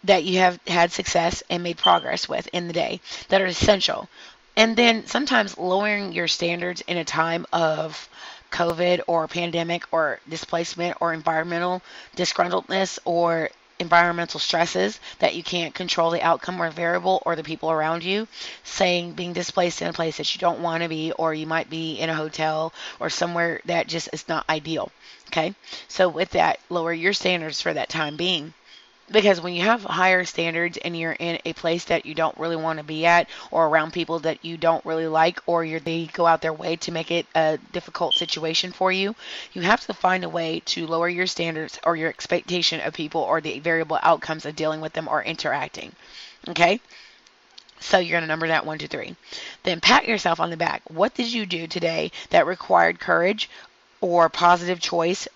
that 0.04 0.24
you 0.24 0.40
have 0.40 0.60
had 0.68 0.92
success 0.92 1.44
and 1.50 1.64
made 1.64 1.78
progress 1.78 2.30
with 2.30 2.48
in 2.54 2.68
the 2.68 2.74
day 2.74 3.02
that 3.30 3.42
are 3.42 3.46
essential. 3.46 4.08
And 4.56 4.76
then 4.76 5.06
sometimes 5.06 5.58
lowering 5.58 6.14
your 6.14 6.28
standards 6.28 6.82
in 6.82 6.98
a 6.98 7.06
time 7.06 7.46
of 7.52 8.10
COVID 8.52 9.02
or 9.08 9.28
pandemic 9.28 9.84
or 9.92 10.20
displacement 10.30 10.98
or 11.02 11.14
environmental 11.14 11.82
disgruntledness 12.16 13.00
or 13.06 13.50
environmental 13.80 14.40
stresses 14.40 15.00
that 15.20 15.34
you 15.34 15.42
can't 15.42 15.74
control 15.74 16.12
the 16.12 16.22
outcome 16.22 16.62
or 16.62 16.70
variable 16.70 17.22
or 17.26 17.36
the 17.36 17.44
people 17.44 17.72
around 17.72 18.04
you, 18.04 18.28
saying 18.64 19.14
being 19.14 19.34
displaced 19.34 19.82
in 19.82 19.88
a 19.88 19.94
place 19.94 20.18
that 20.18 20.36
you 20.36 20.40
don't 20.40 20.62
want 20.62 20.84
to 20.84 20.90
be, 20.90 21.12
or 21.14 21.34
you 21.34 21.48
might 21.48 21.70
be 21.70 21.96
in 21.96 22.10
a 22.10 22.16
hotel 22.16 22.72
or 23.00 23.10
somewhere 23.10 23.60
that 23.66 23.88
just 23.88 24.10
is 24.14 24.28
not 24.30 24.48
ideal. 24.48 24.92
Okay, 25.28 25.56
so 25.88 26.08
with 26.08 26.30
that, 26.32 26.60
lower 26.70 26.94
your 26.94 27.14
standards 27.14 27.60
for 27.62 27.74
that 27.74 27.90
time 27.90 28.18
being 28.18 28.54
because 29.12 29.42
when 29.42 29.54
you 29.54 29.64
have 29.64 29.84
higher 29.84 30.24
standards 30.26 30.78
and 30.78 30.98
you're 30.98 31.12
in 31.12 31.40
a 31.46 31.54
place 31.54 31.86
that 31.86 32.06
you 32.06 32.14
don't 32.14 32.38
really 32.38 32.56
want 32.56 32.80
to 32.80 32.84
be 32.84 33.06
at 33.06 33.30
or 33.52 33.68
around 33.68 33.92
people 33.92 34.20
that 34.20 34.44
you 34.44 34.58
don't 34.58 34.86
really 34.86 35.08
like 35.08 35.40
or 35.46 35.66
they 35.80 36.06
go 36.14 36.26
out 36.26 36.42
their 36.42 36.54
way 36.54 36.76
to 36.78 36.92
make 36.92 37.12
it 37.12 37.26
a 37.36 37.58
difficult 37.72 38.16
situation 38.16 38.72
for 38.72 38.92
you 38.92 39.16
you 39.54 39.62
have 39.62 39.86
to 39.86 39.94
find 39.94 40.24
a 40.24 40.30
way 40.30 40.62
to 40.66 40.88
lower 40.88 41.10
your 41.10 41.28
standards 41.28 41.80
or 41.84 41.96
your 41.96 42.10
expectation 42.10 42.80
of 42.82 42.94
people 42.94 43.22
or 43.22 43.42
the 43.42 43.60
variable 43.60 44.00
outcomes 44.02 44.46
of 44.46 44.56
dealing 44.56 44.82
with 44.82 44.94
them 44.94 45.08
or 45.08 45.24
interacting 45.24 45.92
okay 46.48 46.80
so 47.80 47.98
you're 47.98 48.12
going 48.12 48.22
to 48.22 48.28
number 48.28 48.48
that 48.48 48.66
one, 48.66 48.78
two, 48.78 48.88
three. 48.88 49.16
Then 49.64 49.82
pat 49.82 50.08
yourself 50.08 50.40
on 50.40 50.52
the 50.52 50.58
back. 50.58 50.84
What 50.88 51.16
did 51.16 51.34
you 51.34 51.48
do 51.48 51.66
today 51.66 52.12
that 52.30 52.46
required 52.46 53.00
courage 53.00 53.50
or 54.02 54.30
positive 54.30 54.80
choice 54.80 55.28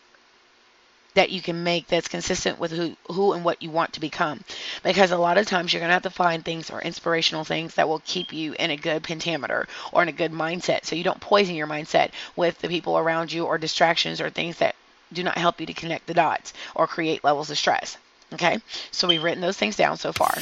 that 1.15 1.31
you 1.31 1.41
can 1.41 1.63
make 1.63 1.87
that's 1.87 2.07
consistent 2.07 2.59
with 2.59 2.71
who, 2.71 2.95
who 3.11 3.33
and 3.33 3.43
what 3.43 3.63
you 3.63 3.69
want 3.69 3.93
to 3.93 3.99
become. 3.99 4.41
Because 4.83 5.11
a 5.11 5.17
lot 5.17 5.37
of 5.37 5.47
times 5.47 5.73
you're 5.73 5.79
going 5.79 5.89
to 5.89 5.93
have 5.93 6.03
to 6.03 6.09
find 6.09 6.45
things 6.45 6.69
or 6.69 6.81
inspirational 6.81 7.43
things 7.43 7.75
that 7.75 7.87
will 7.87 8.01
keep 8.05 8.31
you 8.31 8.53
in 8.59 8.69
a 8.69 8.77
good 8.77 9.03
pentameter 9.03 9.67
or 9.91 10.03
in 10.03 10.09
a 10.09 10.13
good 10.13 10.31
mindset. 10.31 10.85
So 10.85 10.95
you 10.95 11.03
don't 11.03 11.19
poison 11.19 11.55
your 11.55 11.67
mindset 11.67 12.11
with 12.35 12.59
the 12.59 12.67
people 12.67 12.97
around 12.97 13.31
you 13.31 13.45
or 13.45 13.57
distractions 13.57 14.21
or 14.21 14.29
things 14.29 14.57
that 14.57 14.75
do 15.11 15.23
not 15.23 15.37
help 15.37 15.59
you 15.59 15.65
to 15.65 15.73
connect 15.73 16.07
the 16.07 16.13
dots 16.13 16.53
or 16.75 16.87
create 16.87 17.23
levels 17.23 17.49
of 17.49 17.57
stress. 17.57 17.97
Okay? 18.33 18.59
So 18.91 19.07
we've 19.07 19.23
written 19.23 19.41
those 19.41 19.57
things 19.57 19.77
down 19.77 19.97
so 19.97 20.11
far. 20.11 20.33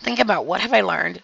Think 0.00 0.20
about 0.20 0.46
what 0.46 0.60
have 0.60 0.72
I 0.72 0.82
learned? 0.82 1.22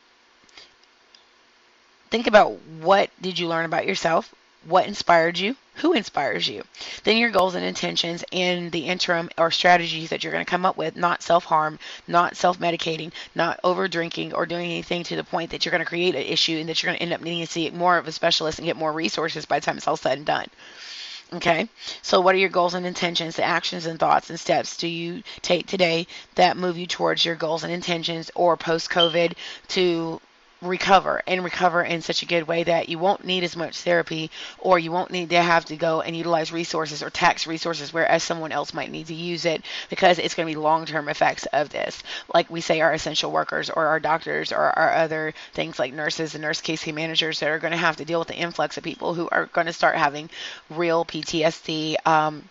Think 2.10 2.26
about 2.26 2.58
what 2.80 3.10
did 3.20 3.38
you 3.38 3.46
learn 3.48 3.64
about 3.64 3.87
yourself? 3.87 4.34
What 4.66 4.87
inspired 4.87 5.38
you, 5.38 5.57
who 5.77 5.92
inspires 5.92 6.48
you, 6.48 6.62
then 7.03 7.16
your 7.16 7.31
goals 7.31 7.55
and 7.55 7.64
intentions 7.64 8.24
in 8.31 8.70
the 8.70 8.87
interim 8.87 9.29
or 9.37 9.50
strategies 9.50 10.11
that 10.11 10.22
you're 10.22 10.33
going 10.33 10.44
to 10.44 10.50
come 10.50 10.64
up 10.64 10.77
with, 10.77 10.96
not 10.96 11.22
self 11.22 11.44
harm, 11.44 11.79
not 12.07 12.37
self 12.37 12.59
medicating, 12.59 13.12
not 13.35 13.59
over 13.64 13.88
drinking 13.88 14.35
or 14.35 14.46
doing 14.46 14.70
anything 14.70 15.03
to 15.05 15.16
the 15.16 15.24
point 15.24 15.50
that 15.50 15.64
you're 15.64 15.72
going 15.72 15.81
to 15.81 15.88
create 15.88 16.14
an 16.14 16.22
issue 16.22 16.59
and 16.59 16.68
that 16.68 16.83
you're 16.83 16.88
going 16.88 16.98
to 16.98 17.03
end 17.03 17.12
up 17.12 17.20
needing 17.20 17.44
to 17.44 17.50
see 17.50 17.70
more 17.70 17.98
of 17.98 18.07
a 18.07 18.12
specialist 18.12 18.59
and 18.59 18.66
get 18.66 18.77
more 18.77 18.92
resources 18.92 19.46
by 19.46 19.59
the 19.59 19.66
time 19.66 19.77
it's 19.77 19.88
all 19.88 19.96
said 19.96 20.18
and 20.18 20.27
done. 20.27 20.46
Okay, 21.33 21.68
so 22.03 22.20
what 22.20 22.35
are 22.35 22.38
your 22.38 22.50
goals 22.50 22.74
and 22.74 22.87
intentions, 22.87 23.37
the 23.37 23.42
actions 23.42 23.87
and 23.87 23.98
thoughts 23.98 24.31
and 24.31 24.38
steps 24.38 24.77
do 24.77 24.87
you 24.87 25.22
take 25.42 25.66
today 25.66 26.07
that 26.37 26.57
move 26.57 26.79
you 26.79 26.87
towards 26.87 27.24
your 27.24 27.35
goals 27.35 27.64
and 27.64 27.72
intentions 27.72 28.31
or 28.37 28.57
post 28.57 28.90
COVID 28.90 29.35
to 29.68 30.20
recover 30.64 31.22
and 31.27 31.44
recover 31.44 31.83
in 31.83 32.00
such 32.00 32.22
a 32.22 32.27
good 32.27 32.46
way 32.46 32.62
that 32.62 32.88
you 32.88 32.98
won't 32.98 33.24
need 33.24 33.44
as 33.44 33.57
much 33.57 33.81
therapy 33.81 34.31
or 34.59 34.79
you 34.79 34.92
won't 34.92 35.11
need 35.11 35.31
to 35.31 35.42
have 35.42 35.64
to 35.66 35.77
go 35.77 36.00
and 36.00 36.16
utilize 36.16 36.53
resources 36.53 37.03
or 37.03 37.11
tax 37.11 37.46
resources 37.46 37.92
whereas 37.92 38.22
someone 38.22 38.53
else 38.53 38.72
might 38.72 38.90
need 38.90 39.07
to 39.07 39.14
use 39.14 39.44
it 39.44 39.62
because 39.90 40.18
it's 40.18 40.35
going 40.35 40.46
to 40.48 40.55
be 40.55 40.61
long-term 40.61 41.09
effects 41.09 41.46
of 41.46 41.70
this. 41.70 42.03
Like 42.33 42.50
we 42.50 42.61
say 42.61 42.81
our 42.81 42.92
essential 42.92 43.31
workers 43.31 43.70
or 43.70 43.87
our 43.87 44.00
doctors 44.00 44.53
or 44.53 44.59
our 44.79 44.94
other 44.94 45.35
things 45.53 45.79
like 45.79 45.92
nurses 45.92 46.35
and 46.35 46.42
nurse 46.42 46.61
case 46.61 46.85
managers 46.87 47.40
that 47.40 47.48
are 47.48 47.59
going 47.59 47.72
to 47.72 47.77
have 47.79 47.96
to 47.96 48.05
deal 48.05 48.18
with 48.18 48.29
the 48.29 48.37
influx 48.37 48.77
of 48.77 48.85
people 48.85 49.14
who 49.14 49.29
are 49.31 49.46
going 49.46 49.66
to 49.66 49.72
start 49.72 49.96
having 49.96 50.29
real 50.70 51.05
PTSD 51.05 51.96
um, 52.07 52.48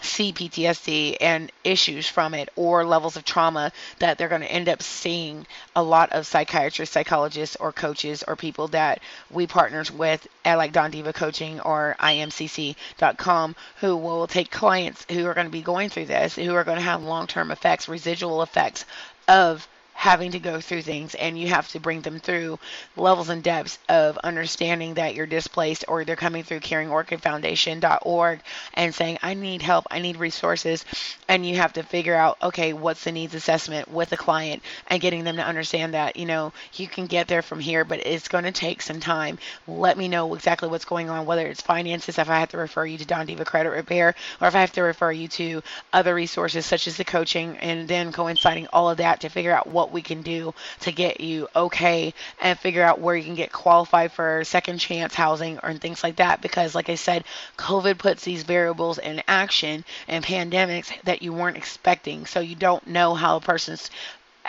see 0.00 0.32
PTSD 0.32 1.16
and 1.20 1.50
issues 1.64 2.08
from 2.08 2.34
it 2.34 2.48
or 2.56 2.84
levels 2.84 3.16
of 3.16 3.24
trauma 3.24 3.72
that 3.98 4.18
they're 4.18 4.28
going 4.28 4.40
to 4.40 4.50
end 4.50 4.68
up 4.68 4.82
seeing 4.82 5.46
a 5.76 5.82
lot 5.82 6.12
of 6.12 6.26
psychiatrists, 6.26 6.92
psychologists, 6.92 7.56
or 7.56 7.72
coaches 7.72 8.24
or 8.26 8.36
people 8.36 8.68
that 8.68 9.00
we 9.30 9.46
partners 9.46 9.90
with 9.90 10.26
at 10.44 10.58
like 10.58 10.72
Don 10.72 10.90
Diva 10.90 11.12
Coaching 11.12 11.60
or 11.60 11.96
IMCC.com 12.00 13.54
who 13.80 13.96
will 13.96 14.26
take 14.26 14.50
clients 14.50 15.06
who 15.10 15.26
are 15.26 15.34
going 15.34 15.46
to 15.46 15.52
be 15.52 15.62
going 15.62 15.88
through 15.88 16.06
this, 16.06 16.34
who 16.34 16.54
are 16.54 16.64
going 16.64 16.78
to 16.78 16.84
have 16.84 17.02
long 17.02 17.26
term 17.26 17.50
effects, 17.50 17.88
residual 17.88 18.42
effects 18.42 18.84
of 19.28 19.66
having 19.92 20.32
to 20.32 20.40
go 20.40 20.60
through 20.60 20.82
things 20.82 21.14
and 21.14 21.38
you 21.38 21.48
have 21.48 21.68
to 21.68 21.78
bring 21.78 22.00
them 22.00 22.18
through 22.18 22.58
levels 22.96 23.28
and 23.28 23.42
depths 23.42 23.78
of 23.88 24.18
understanding 24.18 24.94
that 24.94 25.14
you're 25.14 25.26
displaced 25.26 25.84
or 25.86 26.04
they're 26.04 26.16
coming 26.16 26.42
through 26.42 26.58
caringorchidfoundation.org 26.58 28.40
and 28.74 28.94
saying 28.94 29.16
i 29.22 29.34
need 29.34 29.62
help 29.62 29.86
i 29.90 30.00
need 30.00 30.16
resources 30.16 30.84
and 31.28 31.46
you 31.46 31.56
have 31.56 31.72
to 31.72 31.82
figure 31.82 32.14
out 32.16 32.36
okay 32.42 32.72
what's 32.72 33.04
the 33.04 33.12
needs 33.12 33.34
assessment 33.34 33.88
with 33.88 34.10
the 34.10 34.16
client 34.16 34.62
and 34.88 35.00
getting 35.00 35.24
them 35.24 35.36
to 35.36 35.44
understand 35.44 35.94
that 35.94 36.16
you 36.16 36.26
know 36.26 36.52
you 36.74 36.88
can 36.88 37.06
get 37.06 37.28
there 37.28 37.42
from 37.42 37.60
here 37.60 37.84
but 37.84 38.04
it's 38.04 38.28
going 38.28 38.44
to 38.44 38.52
take 38.52 38.82
some 38.82 39.00
time. 39.00 39.38
Let 39.66 39.96
me 39.96 40.08
know 40.08 40.34
exactly 40.34 40.68
what's 40.68 40.84
going 40.84 41.10
on 41.10 41.26
whether 41.26 41.46
it's 41.46 41.60
finances 41.60 42.18
if 42.18 42.28
i 42.28 42.40
have 42.40 42.50
to 42.50 42.58
refer 42.58 42.84
you 42.84 42.98
to 42.98 43.06
don 43.06 43.26
diva 43.26 43.44
credit 43.44 43.70
repair 43.70 44.14
or 44.40 44.48
if 44.48 44.54
i 44.54 44.60
have 44.60 44.72
to 44.72 44.82
refer 44.82 45.12
you 45.12 45.28
to 45.28 45.62
other 45.92 46.14
resources 46.14 46.66
such 46.66 46.86
as 46.86 46.96
the 46.96 47.04
coaching 47.04 47.56
and 47.58 47.86
then 47.88 48.12
coinciding 48.12 48.66
all 48.72 48.90
of 48.90 48.98
that 48.98 49.20
to 49.20 49.28
figure 49.28 49.54
out 49.54 49.66
what 49.66 49.81
we 49.90 50.02
can 50.02 50.22
do 50.22 50.54
to 50.80 50.92
get 50.92 51.20
you 51.20 51.48
okay 51.56 52.12
and 52.40 52.58
figure 52.58 52.82
out 52.82 53.00
where 53.00 53.16
you 53.16 53.24
can 53.24 53.34
get 53.34 53.50
qualified 53.50 54.12
for 54.12 54.44
second 54.44 54.78
chance 54.78 55.14
housing 55.14 55.58
or 55.62 55.72
things 55.74 56.04
like 56.04 56.16
that. 56.16 56.42
Because, 56.42 56.74
like 56.74 56.90
I 56.90 56.96
said, 56.96 57.24
COVID 57.56 57.98
puts 57.98 58.22
these 58.22 58.42
variables 58.42 58.98
in 58.98 59.22
action 59.26 59.84
and 60.06 60.24
pandemics 60.24 60.92
that 61.02 61.22
you 61.22 61.32
weren't 61.32 61.56
expecting. 61.56 62.26
So 62.26 62.40
you 62.40 62.54
don't 62.54 62.86
know 62.86 63.14
how 63.14 63.36
a 63.36 63.40
person's 63.40 63.90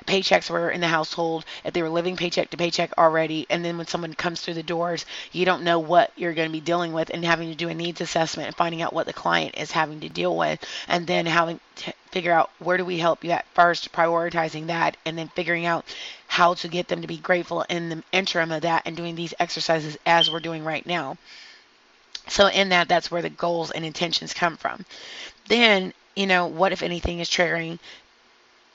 paychecks 0.05 0.49
were 0.49 0.69
in 0.69 0.81
the 0.81 0.87
household, 0.87 1.45
if 1.63 1.73
they 1.73 1.81
were 1.81 1.89
living 1.89 2.15
paycheck 2.15 2.49
to 2.49 2.57
paycheck 2.57 2.91
already, 2.97 3.45
and 3.49 3.63
then 3.63 3.77
when 3.77 3.87
someone 3.87 4.13
comes 4.13 4.41
through 4.41 4.53
the 4.55 4.63
doors, 4.63 5.05
you 5.31 5.45
don't 5.45 5.63
know 5.63 5.79
what 5.79 6.11
you're 6.15 6.33
going 6.33 6.47
to 6.47 6.53
be 6.53 6.59
dealing 6.59 6.93
with 6.93 7.09
and 7.09 7.23
having 7.23 7.49
to 7.49 7.55
do 7.55 7.69
a 7.69 7.73
needs 7.73 8.01
assessment 8.01 8.47
and 8.47 8.55
finding 8.55 8.81
out 8.81 8.93
what 8.93 9.05
the 9.05 9.13
client 9.13 9.57
is 9.57 9.71
having 9.71 9.99
to 10.01 10.09
deal 10.09 10.35
with, 10.35 10.63
and 10.87 11.07
then 11.07 11.25
having 11.25 11.59
to 11.75 11.93
figure 12.11 12.31
out 12.31 12.51
where 12.59 12.77
do 12.77 12.85
we 12.85 12.99
help 12.99 13.23
you 13.23 13.31
at 13.31 13.47
first, 13.53 13.91
prioritizing 13.91 14.67
that, 14.67 14.95
and 15.05 15.17
then 15.17 15.27
figuring 15.29 15.65
out 15.65 15.85
how 16.27 16.53
to 16.53 16.67
get 16.67 16.87
them 16.87 17.01
to 17.01 17.07
be 17.07 17.17
grateful 17.17 17.63
in 17.69 17.89
the 17.89 18.03
interim 18.11 18.51
of 18.51 18.61
that 18.61 18.83
and 18.85 18.95
doing 18.95 19.15
these 19.15 19.33
exercises 19.39 19.97
as 20.05 20.29
we're 20.29 20.39
doing 20.39 20.63
right 20.63 20.85
now. 20.85 21.17
So 22.27 22.47
in 22.47 22.69
that, 22.69 22.87
that's 22.87 23.11
where 23.11 23.21
the 23.21 23.29
goals 23.29 23.71
and 23.71 23.83
intentions 23.83 24.33
come 24.33 24.57
from. 24.57 24.85
Then, 25.47 25.93
you 26.15 26.25
know, 26.25 26.47
what 26.47 26.71
if 26.71 26.81
anything 26.81 27.19
is 27.19 27.29
triggering 27.29 27.79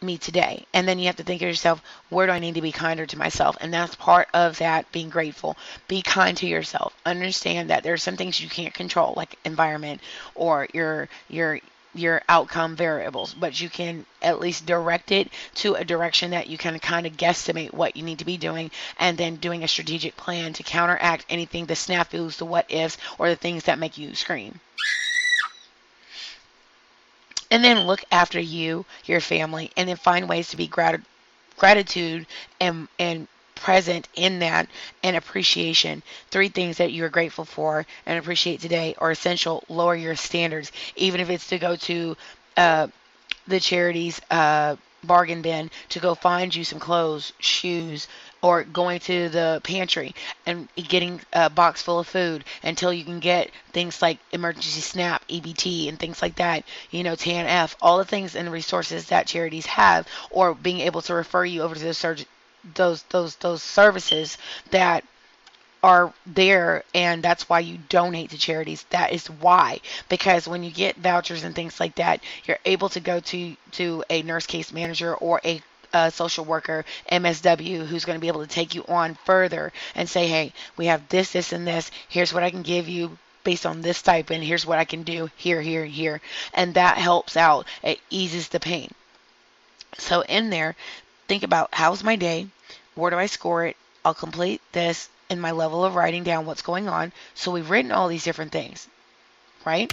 me 0.02 0.18
today. 0.18 0.64
And 0.72 0.86
then 0.86 0.98
you 0.98 1.06
have 1.06 1.16
to 1.16 1.22
think 1.22 1.42
of 1.42 1.48
yourself, 1.48 1.82
where 2.08 2.26
do 2.26 2.32
I 2.32 2.38
need 2.38 2.54
to 2.54 2.62
be 2.62 2.72
kinder 2.72 3.06
to 3.06 3.18
myself? 3.18 3.56
And 3.60 3.72
that's 3.72 3.94
part 3.96 4.28
of 4.32 4.58
that 4.58 4.90
being 4.92 5.10
grateful. 5.10 5.56
Be 5.88 6.02
kind 6.02 6.36
to 6.38 6.46
yourself. 6.46 6.94
Understand 7.04 7.70
that 7.70 7.82
there's 7.82 8.02
some 8.02 8.16
things 8.16 8.40
you 8.40 8.48
can't 8.48 8.74
control, 8.74 9.14
like 9.16 9.38
environment 9.44 10.00
or 10.34 10.68
your 10.72 11.08
your 11.28 11.60
your 11.94 12.22
outcome 12.28 12.76
variables, 12.76 13.34
but 13.34 13.60
you 13.60 13.68
can 13.68 14.04
at 14.22 14.40
least 14.40 14.66
direct 14.66 15.10
it 15.10 15.30
to 15.54 15.74
a 15.74 15.84
direction 15.84 16.30
that 16.30 16.46
you 16.46 16.58
can 16.58 16.78
kind 16.78 17.06
of 17.06 17.16
guesstimate 17.16 17.72
what 17.72 17.96
you 17.96 18.02
need 18.02 18.18
to 18.18 18.24
be 18.24 18.36
doing 18.36 18.70
and 18.98 19.16
then 19.18 19.36
doing 19.36 19.64
a 19.64 19.68
strategic 19.68 20.16
plan 20.16 20.52
to 20.52 20.62
counteract 20.62 21.24
anything 21.28 21.66
the 21.66 21.74
snafus, 21.74 22.36
the 22.36 22.44
what 22.44 22.70
ifs, 22.70 22.98
or 23.18 23.28
the 23.28 23.36
things 23.36 23.64
that 23.64 23.78
make 23.78 23.98
you 23.98 24.14
scream 24.14 24.60
and 27.50 27.64
then 27.64 27.86
look 27.86 28.04
after 28.10 28.40
you, 28.40 28.84
your 29.04 29.20
family, 29.20 29.70
and 29.76 29.88
then 29.88 29.96
find 29.96 30.28
ways 30.28 30.48
to 30.48 30.56
be 30.56 30.66
grat- 30.66 31.00
gratitude 31.56 32.26
and 32.60 32.88
and 32.98 33.28
present 33.54 34.08
in 34.14 34.38
that 34.38 34.68
and 35.02 35.16
appreciation. 35.16 36.02
Three 36.30 36.48
things 36.48 36.76
that 36.78 36.92
you 36.92 37.04
are 37.04 37.08
grateful 37.08 37.44
for 37.44 37.84
and 38.06 38.18
appreciate 38.18 38.60
today 38.60 38.94
are 38.98 39.10
essential. 39.10 39.64
Lower 39.68 39.96
your 39.96 40.14
standards, 40.16 40.70
even 40.96 41.20
if 41.20 41.28
it's 41.30 41.48
to 41.48 41.58
go 41.58 41.76
to 41.76 42.16
uh, 42.56 42.86
the 43.48 43.60
charities 43.60 44.20
uh, 44.30 44.76
bargain 45.04 45.42
bin 45.42 45.70
to 45.88 46.00
go 46.00 46.14
find 46.14 46.54
you 46.54 46.64
some 46.64 46.78
clothes, 46.80 47.32
shoes, 47.38 48.08
or 48.42 48.64
going 48.64 49.00
to 49.00 49.28
the 49.28 49.60
pantry 49.64 50.14
and 50.46 50.68
getting 50.76 51.20
a 51.32 51.50
box 51.50 51.82
full 51.82 51.98
of 51.98 52.06
food 52.06 52.44
until 52.62 52.92
you 52.92 53.04
can 53.04 53.18
get 53.20 53.50
things 53.72 54.00
like 54.00 54.18
emergency 54.32 54.80
snap 54.80 55.22
ebt 55.28 55.88
and 55.88 55.98
things 55.98 56.22
like 56.22 56.36
that 56.36 56.64
you 56.90 57.02
know 57.02 57.14
tanf 57.16 57.74
all 57.82 57.98
the 57.98 58.04
things 58.04 58.36
and 58.36 58.50
resources 58.52 59.06
that 59.06 59.26
charities 59.26 59.66
have 59.66 60.06
or 60.30 60.54
being 60.54 60.80
able 60.80 61.02
to 61.02 61.14
refer 61.14 61.44
you 61.44 61.62
over 61.62 61.74
to 61.74 61.80
those 61.84 62.04
those 62.74 63.02
those 63.04 63.36
those 63.36 63.62
services 63.62 64.38
that 64.70 65.04
are 65.82 66.12
there 66.26 66.82
and 66.94 67.22
that's 67.22 67.48
why 67.48 67.60
you 67.60 67.78
donate 67.88 68.30
to 68.30 68.38
charities 68.38 68.84
that 68.90 69.12
is 69.12 69.28
why 69.28 69.80
because 70.08 70.48
when 70.48 70.62
you 70.64 70.70
get 70.70 70.96
vouchers 70.96 71.44
and 71.44 71.54
things 71.54 71.78
like 71.78 71.94
that 71.94 72.20
you're 72.44 72.58
able 72.64 72.88
to 72.88 73.00
go 73.00 73.20
to 73.20 73.56
to 73.70 74.02
a 74.10 74.22
nurse 74.22 74.46
case 74.46 74.72
manager 74.72 75.14
or 75.14 75.40
a 75.44 75.62
a 75.92 76.10
social 76.10 76.44
worker, 76.44 76.84
MSW, 77.10 77.86
who's 77.86 78.04
going 78.04 78.16
to 78.16 78.20
be 78.20 78.28
able 78.28 78.42
to 78.42 78.46
take 78.46 78.74
you 78.74 78.84
on 78.88 79.14
further 79.24 79.72
and 79.94 80.08
say, 80.08 80.26
hey, 80.26 80.52
we 80.76 80.86
have 80.86 81.08
this, 81.08 81.32
this, 81.32 81.52
and 81.52 81.66
this. 81.66 81.90
Here's 82.08 82.32
what 82.32 82.42
I 82.42 82.50
can 82.50 82.62
give 82.62 82.88
you 82.88 83.16
based 83.44 83.64
on 83.64 83.80
this 83.80 84.02
type, 84.02 84.30
and 84.30 84.44
Here's 84.44 84.66
what 84.66 84.78
I 84.78 84.84
can 84.84 85.02
do 85.02 85.30
here, 85.36 85.62
here, 85.62 85.84
and 85.84 85.92
here. 85.92 86.20
And 86.52 86.74
that 86.74 86.98
helps 86.98 87.36
out. 87.36 87.66
It 87.82 88.00
eases 88.10 88.48
the 88.48 88.60
pain. 88.60 88.90
So 89.96 90.20
in 90.20 90.50
there, 90.50 90.76
think 91.26 91.42
about 91.42 91.70
how's 91.72 92.04
my 92.04 92.16
day? 92.16 92.48
Where 92.94 93.10
do 93.10 93.16
I 93.16 93.26
score 93.26 93.64
it? 93.64 93.76
I'll 94.04 94.14
complete 94.14 94.60
this 94.72 95.08
in 95.30 95.40
my 95.40 95.50
level 95.50 95.84
of 95.84 95.94
writing 95.94 96.24
down 96.24 96.46
what's 96.46 96.62
going 96.62 96.88
on. 96.88 97.12
So 97.34 97.50
we've 97.50 97.70
written 97.70 97.92
all 97.92 98.08
these 98.08 98.24
different 98.24 98.52
things, 98.52 98.88
right? 99.64 99.92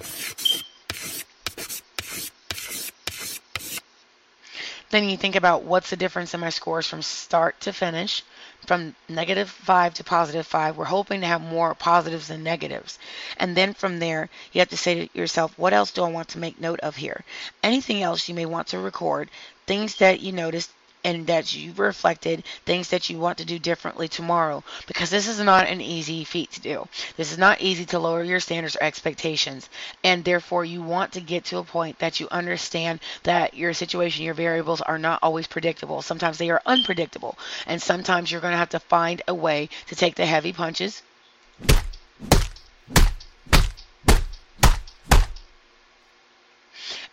Then 4.91 5.09
you 5.09 5.17
think 5.17 5.35
about 5.35 5.63
what's 5.63 5.89
the 5.89 5.97
difference 5.97 6.33
in 6.33 6.39
my 6.39 6.51
scores 6.51 6.87
from 6.87 7.01
start 7.01 7.59
to 7.61 7.73
finish, 7.73 8.23
from 8.65 8.95
negative 9.09 9.49
five 9.49 9.93
to 9.95 10.03
positive 10.03 10.47
five. 10.47 10.77
We're 10.77 10.85
hoping 10.85 11.21
to 11.21 11.27
have 11.27 11.41
more 11.41 11.75
positives 11.75 12.29
than 12.29 12.43
negatives. 12.43 12.97
And 13.37 13.57
then 13.57 13.73
from 13.73 13.99
there, 13.99 14.29
you 14.53 14.59
have 14.59 14.69
to 14.69 14.77
say 14.77 15.07
to 15.07 15.17
yourself, 15.17 15.57
what 15.57 15.73
else 15.73 15.91
do 15.91 16.03
I 16.03 16.09
want 16.09 16.29
to 16.29 16.39
make 16.39 16.61
note 16.61 16.79
of 16.79 16.95
here? 16.95 17.25
Anything 17.61 18.03
else 18.03 18.29
you 18.29 18.35
may 18.35 18.45
want 18.45 18.67
to 18.67 18.79
record, 18.79 19.29
things 19.65 19.95
that 19.97 20.21
you 20.21 20.31
noticed 20.31 20.71
and 21.05 21.27
that 21.27 21.55
you've 21.55 21.77
reflected 21.77 22.43
things 22.65 22.89
that 22.89 23.11
you 23.11 23.19
want 23.19 23.37
to 23.37 23.45
do 23.45 23.59
differently 23.59 24.07
tomorrow 24.07 24.63
because 24.87 25.11
this 25.11 25.27
is 25.27 25.39
not 25.39 25.67
an 25.67 25.79
easy 25.79 26.23
feat 26.23 26.51
to 26.51 26.59
do. 26.59 26.87
This 27.15 27.31
is 27.31 27.37
not 27.37 27.61
easy 27.61 27.85
to 27.85 27.99
lower 27.99 28.23
your 28.23 28.39
standards 28.39 28.75
or 28.75 28.83
expectations. 28.83 29.69
And 30.03 30.25
therefore, 30.25 30.65
you 30.65 30.81
want 30.81 31.13
to 31.13 31.21
get 31.21 31.45
to 31.45 31.59
a 31.59 31.63
point 31.63 31.99
that 31.99 32.19
you 32.19 32.27
understand 32.31 32.99
that 33.21 33.53
your 33.53 33.73
situation, 33.73 34.25
your 34.25 34.33
variables 34.33 34.81
are 34.81 34.97
not 34.97 35.19
always 35.21 35.45
predictable. 35.45 36.01
Sometimes 36.01 36.39
they 36.39 36.49
are 36.49 36.61
unpredictable. 36.65 37.37
And 37.67 37.79
sometimes 37.79 38.31
you're 38.31 38.41
going 38.41 38.53
to 38.53 38.57
have 38.57 38.69
to 38.69 38.79
find 38.79 39.21
a 39.27 39.33
way 39.35 39.69
to 39.87 39.95
take 39.95 40.15
the 40.15 40.25
heavy 40.25 40.53
punches. 40.53 41.03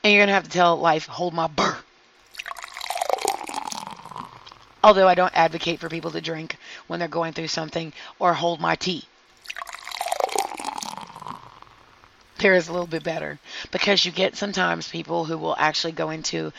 And 0.02 0.12
you're 0.12 0.20
going 0.20 0.28
to 0.28 0.35
have 0.35 0.44
to 0.44 0.50
tell 0.50 0.76
life, 0.76 1.07
hold 1.07 1.35
my 1.35 1.46
burr 1.46 1.76
Although 4.85 5.09
I 5.09 5.14
don't 5.14 5.37
advocate 5.37 5.81
for 5.81 5.88
people 5.88 6.11
to 6.11 6.21
drink 6.21 6.57
when 6.87 6.99
they're 6.99 7.09
going 7.09 7.33
through 7.33 7.49
something 7.49 7.92
or 8.18 8.35
hold 8.35 8.61
my 8.61 8.75
tea. 8.75 9.05
There 12.38 12.55
is 12.55 12.68
a 12.68 12.73
little 12.73 12.88
bit 12.88 13.05
better 13.05 13.38
because 13.71 14.05
you 14.05 14.11
get 14.11 14.37
sometimes 14.37 14.88
people 14.88 15.25
who 15.25 15.38
will 15.38 15.55
actually 15.57 15.92
go 15.92 16.11
into 16.11 16.53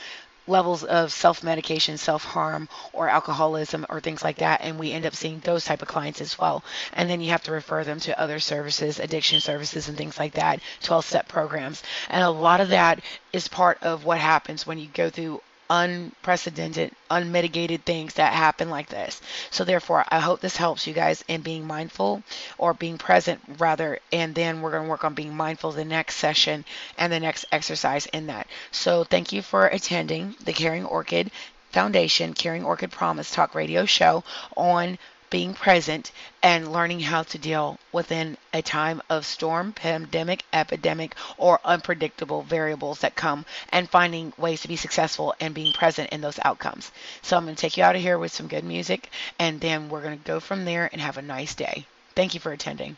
levels 0.47 0.83
of 0.83 1.11
self-medication, 1.11 1.97
self-harm, 1.97 2.67
or 2.91 3.07
alcoholism, 3.09 3.85
or 3.89 3.99
things 3.99 4.23
like 4.23 4.37
that, 4.37 4.61
and 4.61 4.77
we 4.77 4.91
end 4.91 5.05
up 5.05 5.15
seeing 5.15 5.39
those 5.39 5.63
type 5.63 5.81
of 5.81 5.87
clients 5.87 6.21
as 6.21 6.37
well. 6.37 6.63
And 6.93 7.09
then 7.09 7.21
you 7.21 7.29
have 7.29 7.43
to 7.43 7.51
refer 7.51 7.83
them 7.83 7.99
to 8.01 8.19
other 8.19 8.39
services, 8.39 8.99
addiction 8.99 9.39
services, 9.39 9.87
and 9.87 9.97
things 9.97 10.17
like 10.17 10.33
that, 10.33 10.59
12-step 10.81 11.27
programs. 11.27 11.81
And 12.09 12.23
a 12.23 12.29
lot 12.29 12.61
of 12.61 12.69
that 12.69 12.99
is 13.31 13.47
part 13.47 13.81
of 13.83 14.05
what 14.05 14.17
happens 14.17 14.67
when 14.67 14.77
you 14.79 14.87
go 14.93 15.09
through 15.09 15.41
unprecedented, 15.73 16.91
unmitigated 17.09 17.83
things 17.83 18.13
that 18.13 18.33
happen 18.33 18.69
like 18.69 18.89
this. 18.89 19.19
So, 19.49 19.63
therefore, 19.63 20.05
I 20.09 20.19
hope 20.19 20.39
this 20.39 20.55
helps 20.57 20.85
you 20.85 20.93
guys 20.93 21.23
in 21.27 21.41
being 21.41 21.65
mindful 21.65 22.21
or 22.59 22.73
being 22.75 22.97
present, 22.99 23.41
rather. 23.57 23.99
And 24.11 24.35
then 24.35 24.61
we're 24.61 24.71
going 24.71 24.83
to 24.83 24.89
work 24.89 25.03
on 25.03 25.15
being 25.15 25.35
mindful 25.35 25.71
the 25.71 25.83
next 25.85 26.15
session 26.17 26.63
and 26.97 27.11
the 27.11 27.19
next 27.19 27.45
exercise 27.51 28.05
in 28.07 28.27
that. 28.27 28.47
So, 28.71 29.03
thank 29.03 29.31
you 29.33 29.41
for 29.41 29.65
attending 29.67 30.35
the 30.43 30.53
Caring 30.53 30.85
Orchid 30.85 31.31
Foundation 31.71 32.33
Caring 32.35 32.63
Orchid 32.63 32.91
Promise 32.91 33.31
Talk 33.31 33.55
radio 33.55 33.85
show 33.85 34.23
on 34.55 34.99
being 35.33 35.55
present 35.55 36.11
and 36.43 36.71
learning 36.71 36.99
how 36.99 37.23
to 37.23 37.39
deal 37.39 37.79
within 37.91 38.37
a 38.53 38.61
time 38.61 39.01
of 39.09 39.25
storm, 39.25 39.73
pandemic, 39.73 40.45
epidemic, 40.53 41.15
or 41.39 41.59
unpredictable 41.65 42.43
variables 42.43 42.99
that 42.99 43.15
come 43.15 43.43
and 43.69 43.89
finding 43.89 44.31
ways 44.37 44.61
to 44.61 44.67
be 44.67 44.75
successful 44.75 45.33
and 45.39 45.55
being 45.55 45.73
present 45.73 46.07
in 46.11 46.21
those 46.21 46.39
outcomes. 46.45 46.91
So 47.23 47.35
I'm 47.35 47.45
going 47.45 47.55
to 47.55 47.61
take 47.61 47.77
you 47.77 47.83
out 47.83 47.95
of 47.95 48.01
here 48.03 48.19
with 48.19 48.31
some 48.31 48.47
good 48.47 48.63
music 48.63 49.09
and 49.39 49.59
then 49.59 49.89
we're 49.89 50.03
going 50.03 50.19
to 50.19 50.23
go 50.23 50.39
from 50.39 50.65
there 50.65 50.87
and 50.93 51.01
have 51.01 51.17
a 51.17 51.23
nice 51.23 51.55
day. 51.55 51.87
Thank 52.13 52.35
you 52.35 52.39
for 52.39 52.51
attending. 52.51 52.97